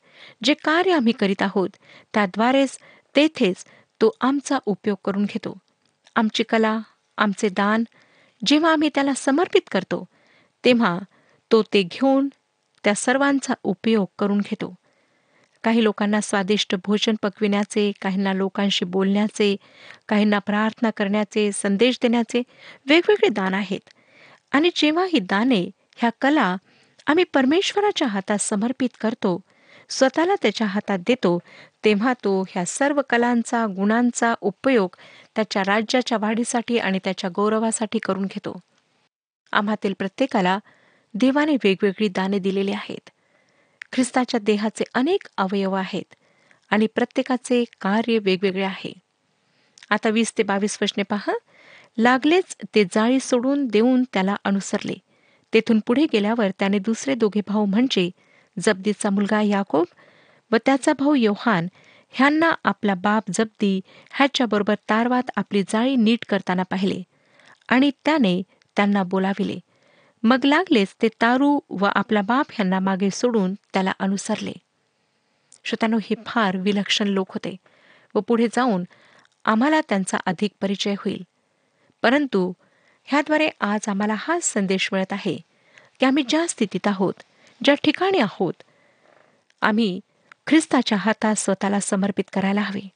जे 0.45 0.55
कार्य 0.55 0.93
आम्ही 0.93 1.13
करीत 1.13 1.43
आहोत 1.43 1.69
त्याद्वारेच 2.15 2.79
तेथेच 3.17 3.65
तो 4.01 4.11
आमचा 4.21 4.59
उपयोग 4.67 4.97
करून 5.05 5.25
घेतो. 5.25 5.59
आमची 6.17 6.43
कला 6.43 6.79
आमचे 7.19 7.49
दान 7.49 7.85
जेव्हा 8.47 8.73
आम्ही 8.73 8.89
त्याला 8.95 9.13
समर्पित 9.17 9.69
करतो 9.71 10.05
तेव्हा 10.65 10.99
तो 11.51 11.63
ते 11.73 11.83
घेऊन 11.83 12.29
त्या 12.85 12.95
सर्वांचा 12.95 13.55
उपयोग 13.63 14.07
करून 14.19 14.39
घेतो. 14.39 14.75
काही 15.65 15.83
लोकांना 15.85 16.21
स्वादिष्ट 16.21 16.75
भोजन 16.85 17.15
पकविण्याचे 17.23 17.91
काहींना 18.03 18.33
लोकांशी 18.33 18.85
बोलण्याचे 18.85 19.57
काहींना 20.09 20.39
प्रार्थना 20.39 20.91
करण्याचे 20.91 21.51
संदेश 21.53 21.99
देण्याचे 22.03 22.43
वेगवेगळे 22.89 23.29
दान 23.29 23.55
आहेत. 23.55 23.81
आणि 24.53 24.71
जेव्हा 24.77 25.05
ही 25.05 25.19
दाने 25.19 25.61
ह्या 25.97 26.11
कला 26.21 26.57
आम्ही 27.07 27.25
परमेश्वराच्या 27.25 28.09
हातात 28.09 28.39
समर्पित 28.39 28.89
करतो 29.01 29.41
स्वतःला 29.91 30.35
त्याच्या 30.43 30.67
हातात 30.67 30.99
देतो 31.07 31.39
तेव्हा 31.85 32.13
तो 32.25 32.43
ह्या 32.43 32.65
सर्व 32.67 33.01
कलांचा 33.11 33.67
गुणांचा 33.67 34.35
उपयोग 34.41 34.97
त्याच्या 35.39 35.63
राज्याच्या 35.63 36.19
वाढीसाठी 36.21 36.79
आणि 36.79 36.99
त्याच्या 37.05 37.31
गौरवासाठी 37.37 37.99
करून 37.99 38.25
घेतो. 38.25 38.61
आम्हातील 39.53 39.93
प्रत्येकाला 39.99 40.59
देवाने 41.15 41.55
वेगवेगळी 41.55 42.09
दाने 42.09 42.39
दिलेली 42.39 42.73
आहेत. 42.73 43.11
ख्रिस्ताच्या 43.93 44.41
देहाचे 44.43 44.85
अनेक 44.95 45.29
अवयव 45.37 45.73
आहेत 45.73 46.15
आणि 46.71 46.87
प्रत्येकाचे 46.87 47.65
कार्य 47.81 48.19
वेगवेगळे 48.19 48.65
आहे. 48.65 48.93
आता 49.91 50.09
वीस 50.09 50.33
ते 50.39 50.43
बावीस 50.43 50.79
वचने 50.83 51.03
पहा. 51.03 51.33
लागलेच 51.99 52.57
ते 52.75 52.85
जाळी 52.85 53.21
सोडून 53.21 53.67
देऊन 53.67 54.05
त्याला 54.13 54.37
अनुसरले. 54.45 54.95
तेथून 55.55 55.81
पुढे 55.87 56.07
गेल्यावर 56.13 56.51
त्याने 56.59 56.79
दुसरे 56.79 57.15
दोघे 57.15 57.41
भाऊ 57.49 57.65
म्हणजे 57.65 58.11
जबदीचा 58.59 59.11
मुलगा 59.11 59.43
याकोब 59.43 59.87
व 60.53 60.57
त्याचा 60.67 60.93
भाऊ 60.93 61.15
योहान 61.15 61.67
ह्यांना 62.11 62.53
आपला 62.65 62.95
बाप 62.95 63.31
जप्ती 63.35 63.81
ह्याच्याबरोबर 64.11 64.75
तारवात 64.91 65.31
आपली 65.37 65.63
जाळी 65.63 65.97
नीट 65.97 66.25
करताना 66.29 66.63
पाहिले 66.63 67.03
आणि 67.69 67.91
त्याने 68.05 68.43
त्यांना 68.77 69.03
बोलाविले. 69.03 69.59
मग 70.23 70.45
लागलेच 70.45 70.95
ते 71.03 71.09
तारू 71.09 71.59
व 71.71 71.89
आपला 71.95 72.23
बाप 72.23 72.47
ह्यांना 72.53 72.79
मागे 72.81 73.11
सोडून 73.11 73.55
त्याला 73.55 73.93
अनुसरले. 73.99 74.53
श्रोत्यानो 75.65 75.99
हे 76.03 76.15
फार 76.27 76.57
विलक्षण 76.57 77.09
लोक 77.09 77.33
होते 77.35 77.57
व 78.15 78.21
पुढे 78.21 78.47
जाऊन 78.47 78.85
आम्हाला 79.45 79.81
त्यांचा 79.81 80.19
अधिक 80.27 80.51
परिचय 80.61 80.95
होईल. 80.99 81.23
परंतु 82.03 82.53
ह्याद्वारे 83.05 83.49
आज 83.61 83.89
आम्हाला 83.89 84.15
हाच 84.19 84.45
संदेश 84.45 84.89
मिळत 84.93 85.13
आहे 85.13 85.37
की 86.01 86.07
आम्ही 86.07 86.25
ज्या 86.29 86.47
स्थितीत 86.49 86.87
आहोत 86.87 87.15
ज्या 87.65 87.75
ठिकाणी 87.75 88.19
आहोत 88.19 88.63
आम्ही 89.63 90.01
ख्रिस्ताच्या 90.49 90.99
हातात 90.99 91.35
स्वतःला 91.35 91.81
समर्पित 91.81 92.25
करायला 92.33 92.61
हवे. 92.61 92.89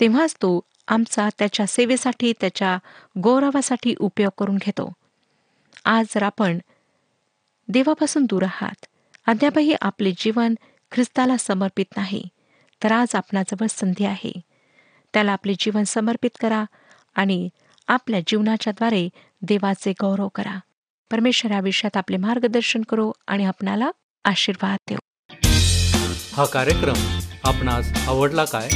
तेव्हाच 0.00 0.34
तो 0.34 0.60
आमचा 0.88 1.28
त्याच्या 1.38 1.66
सेवेसाठी 1.66 2.32
त्याच्या 2.40 2.78
गौरवासाठी 3.22 3.94
उपयोग 4.00 4.30
करून 4.38 4.56
घेतो. 4.56 4.92
आज 5.84 6.06
जर 6.14 6.22
आपण 6.22 6.58
देवापासून 7.68 8.24
दूर 8.24 8.42
आहात 8.42 8.86
अद्यापही 9.26 9.74
आपले 9.80 10.12
जीवन 10.16 10.54
ख्रिस्ताला 10.92 11.36
समर्पित 11.36 11.86
नाही 11.96 12.28
तर 12.82 12.92
आज 12.92 13.14
आपणाजवळ 13.14 13.66
संधी 13.70 14.04
आहे. 14.04 14.40
त्याला 15.12 15.32
आपले 15.32 15.54
जीवन 15.58 15.84
समर्पित 15.84 16.30
करा 16.40 16.64
आणि 17.14 17.48
आपल्या 17.88 18.20
जीवनाच्याद्वारे 18.26 19.08
देवाचे 19.42 19.92
गौरव 20.00 20.28
करा. 20.28 20.60
परमेश्वर 21.10 21.52
या 21.52 21.60
विषयात 21.60 21.96
आपले 21.96 22.16
मार्गदर्शन 22.16 22.82
करो 22.82 23.12
आणि 23.26 23.44
आपणाला 23.44 23.90
आशीर्वाद 24.24 24.78
देऊ. 24.88 24.98
हा 26.32 26.44
कार्यक्रम 26.44 27.18
आपणास 27.44 28.08
आवडला 28.08 28.44
काय? 28.44 28.68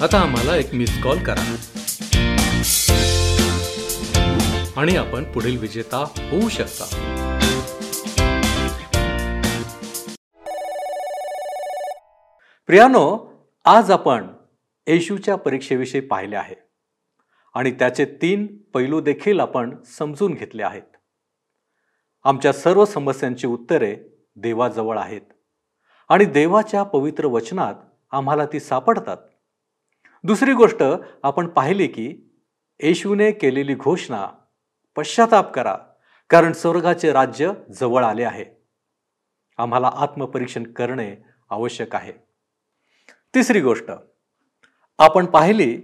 आता 0.00 0.20
आम्हाला 0.20 0.56
एक 0.56 0.74
मिस 0.74 1.02
कॉल 1.02 1.18
करा. 1.18 1.56
आणि 4.76 4.96
आपण 4.96 5.24
पुढील 5.24 5.58
विजेता 5.58 5.96
होऊ 5.98 6.48
शकता. 6.48 6.84
प्रियानो 12.66 13.32
आज 13.64 13.90
आपण 13.90 14.26
येशूच्या 14.86 15.36
परीक्षेविषयी 15.36 16.00
पाहिले 16.00 16.36
आहे. 16.36 16.54
आणि 17.54 17.70
त्याचे 17.70 18.04
तीन 18.04 18.62
पैलू 18.74 19.00
देखील 19.00 19.40
आपण 19.40 19.76
समजून 19.98 20.34
घेतले 20.34 20.62
आहेत. 20.62 20.96
आमच्या 22.24 22.52
सर्व 22.52 22.84
समस्यांची 22.84 23.46
उत्तरे 23.46 23.96
देवाजवळ 24.36 24.98
आहेत. 24.98 25.20
आणि 26.08 26.24
देवाच्या 26.24 26.82
पवित्र 26.82 27.26
वचनात 27.26 27.74
आम्हाला 28.10 28.46
ती 28.46 28.60
सापडतात. 28.60 29.16
दुसरी 30.24 30.52
गोष्ट 30.52 30.82
आपण 31.22 31.48
पाहिली 31.48 31.86
की 31.86 32.38
येशूने 32.82 33.30
केलेली 33.30 33.74
घोषणा 33.74 34.26
पश्चाताप 34.96 35.52
करा 35.52 35.76
कारण 36.30 36.52
स्वर्गाचे 36.52 37.12
राज्य 37.12 37.52
जवळ 37.80 38.04
आले 38.04 38.24
आहे. 38.24 38.44
आम्हाला 39.58 39.90
आत्मपरीक्षण 39.94 40.62
करणे 40.72 41.14
आवश्यक 41.50 41.94
आहे. 41.94 42.12
तिसरी 43.34 43.60
गोष्ट 43.60 43.90
आपण 44.98 45.26
पाहिली 45.26 45.76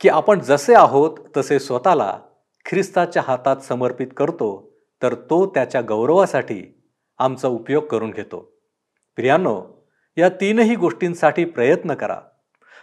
की 0.00 0.08
आपण 0.08 0.40
जसे 0.40 0.74
आहोत 0.74 1.18
तसे 1.36 1.58
स्वतःला 1.58 2.18
ख्रिस्ताच्या 2.66 3.22
हातात 3.26 3.56
समर्पित 3.56 4.06
करतो 4.16 4.76
तर 5.02 5.14
तो 5.14 5.46
त्याच्या 5.46 5.80
गौरवासाठी 5.80 6.82
आमचा 7.18 7.48
उपयोग 7.48 7.84
करून 7.84 8.10
घेतो. 8.10 8.59
प्रियानो 9.16 9.64
या 10.16 10.28
तीनही 10.28 10.74
गोष्टींसाठी 10.74 11.44
प्रयत्न 11.44 11.94
करा 11.94 12.20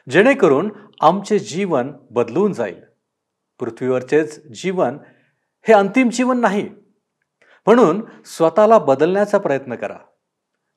जेणेकरून 0.10 0.72
आमचे 1.02 1.40
जीवन 1.40 1.94
बदलून 2.12 2.54
जाईल. 2.54 2.82
पृथ्वीवरचेच 3.60 4.48
जीवन 4.48 4.98
हे 5.68 5.74
अंतिम 5.74 6.10
जीवन 6.10 6.40
नाही. 6.40 6.70
म्हणून 7.66 8.06
स्वतःला 8.26 8.78
बदलण्याचा 8.78 9.38
प्रयत्न 9.38 9.76
करा. 9.76 9.98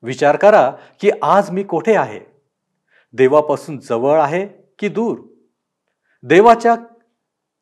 विचार 0.03 0.35
करा 0.35 0.71
की 0.99 1.11
आज 1.21 1.49
मी 1.49 1.63
कोठे 1.63 1.95
आहे? 1.95 2.19
देवापासून 3.13 3.79
जवळ 3.79 4.21
आहे 4.21 4.47
की 4.79 4.87
दूर? 4.87 5.19
देवाच्या 6.23 6.75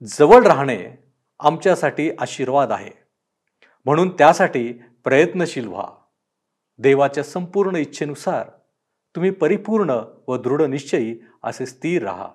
जवळ 0.04 0.43
राहणे 0.43 1.04
आमच्यासाठी 1.39 2.12
आशीर्वाद 2.19 2.71
आहे. 2.71 2.91
म्हणून 3.86 4.10
त्यासाठी 4.10 4.73
प्रयत्नशील 5.04 5.67
व्हा. 5.67 5.98
देवाच्या 6.80 7.24
संपूर्ण 7.24 7.76
इच्छेनुसार 7.76 8.50
तुम्ही 9.15 9.32
परिपूर्ण 9.32 9.96
व 10.28 10.38
दृढ 10.38 10.62
निश्चयी 10.62 11.20
असे 11.44 11.65
स्थिर 11.65 12.04
राहा. 12.04 12.30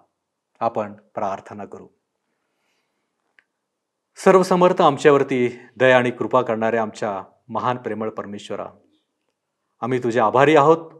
आपण 0.60 0.92
प्रार्थना 0.92 1.64
करू. 1.64 1.88
सर्वसमर्थ 4.16 4.82
आमच्यावरती 4.82 5.58
दया 5.76 5.98
आणि 5.98 6.10
कृपा 6.10 6.42
करणाऱ्या 6.42 6.82
आमच्या 6.82 7.22
महान 7.48 7.76
प्रेमळ 7.76 8.10
परमेश्वरा 8.10 8.66
आम्ही 9.80 10.02
तुझे 10.02 10.20
आभारी 10.20 10.56
आहोत. 10.56 10.92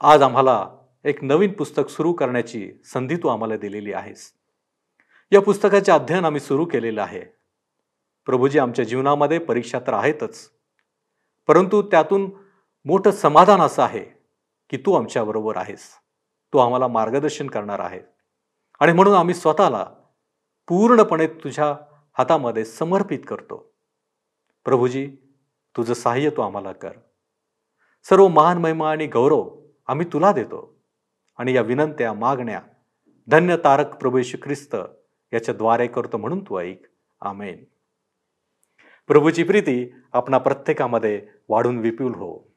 आज 0.00 0.22
आम्हाला 0.22 0.68
एक 1.04 1.24
नवीन 1.24 1.52
पुस्तक 1.52 1.90
सुरू 1.90 2.12
करण्याची 2.12 2.72
संधी 2.84 3.16
तू 3.16 3.28
आम्हाला 3.28 3.56
दिलेली 3.56 3.92
आहेस. 3.92 4.32
या 5.32 5.40
पुस्तकाचे 5.40 5.92
अध्ययन 5.92 6.24
आम्ही 6.24 6.40
सुरू 6.40 6.64
केलेलं 6.64 7.02
आहे. 7.02 7.22
प्रभूजी 8.26 8.58
आमच्या 8.58 8.84
जीवनामध्ये 8.84 9.38
परीक्षा 9.38 9.78
तर 9.78 9.92
आहेतच. 9.92 10.53
परंतु 11.46 11.82
त्यातून 11.82 12.30
मोठं 12.84 13.10
समाधान 13.10 13.60
असं 13.60 13.82
आहे 13.82 14.04
की 14.70 14.76
तू 14.76 14.94
आमच्याबरोबर 14.94 15.56
आहेस. 15.56 15.90
तू 16.52 16.58
आम्हाला 16.58 16.88
मार्गदर्शन 16.88 17.46
करणार 17.46 17.78
आहे. 17.78 18.00
आणि 18.80 18.92
म्हणून 18.92 19.14
आम्ही 19.14 19.34
स्वतःला 19.34 19.86
पूर्णपणे 20.68 21.26
तुझ्या 21.26 21.76
हातामध्ये 22.18 22.64
समर्पित 22.64 23.18
करतो. 23.28 23.74
प्रभूजी 24.64 25.16
तुझं 25.76 25.94
सहाय्य 25.94 26.30
तू 26.30 26.42
आम्हाला 26.42 26.72
कर. 26.72 26.92
सर्व 28.04 28.28
महान 28.28 28.58
महिमा 28.58 28.90
आणि 28.90 29.06
गौरव 29.06 29.60
आम्ही 29.86 30.06
तुला 30.12 30.32
देतो. 30.32 30.84
आणि 31.38 31.56
या 31.56 31.62
विनंत्या 31.62 32.12
मागण्या 32.12 32.60
धन्य 33.28 33.56
तारक 33.56 33.96
प्रभू 33.96 34.16
येशू 34.16 34.38
ख्रिस्त 34.42 34.76
याच्याद्वारे 35.32 35.86
करतो 35.86 36.16
म्हणून 36.16 36.44
तू 36.44 36.58
ऐक. 36.58 36.82
आमेन. 37.20 37.64
प्रभूची 39.08 39.42
प्रीती 39.42 39.92
आपणा 40.12 40.38
प्रत्येकामध्ये 40.38 41.22
वाढून 41.48 41.78
विपुल 41.78 42.14
हो. 42.14 42.54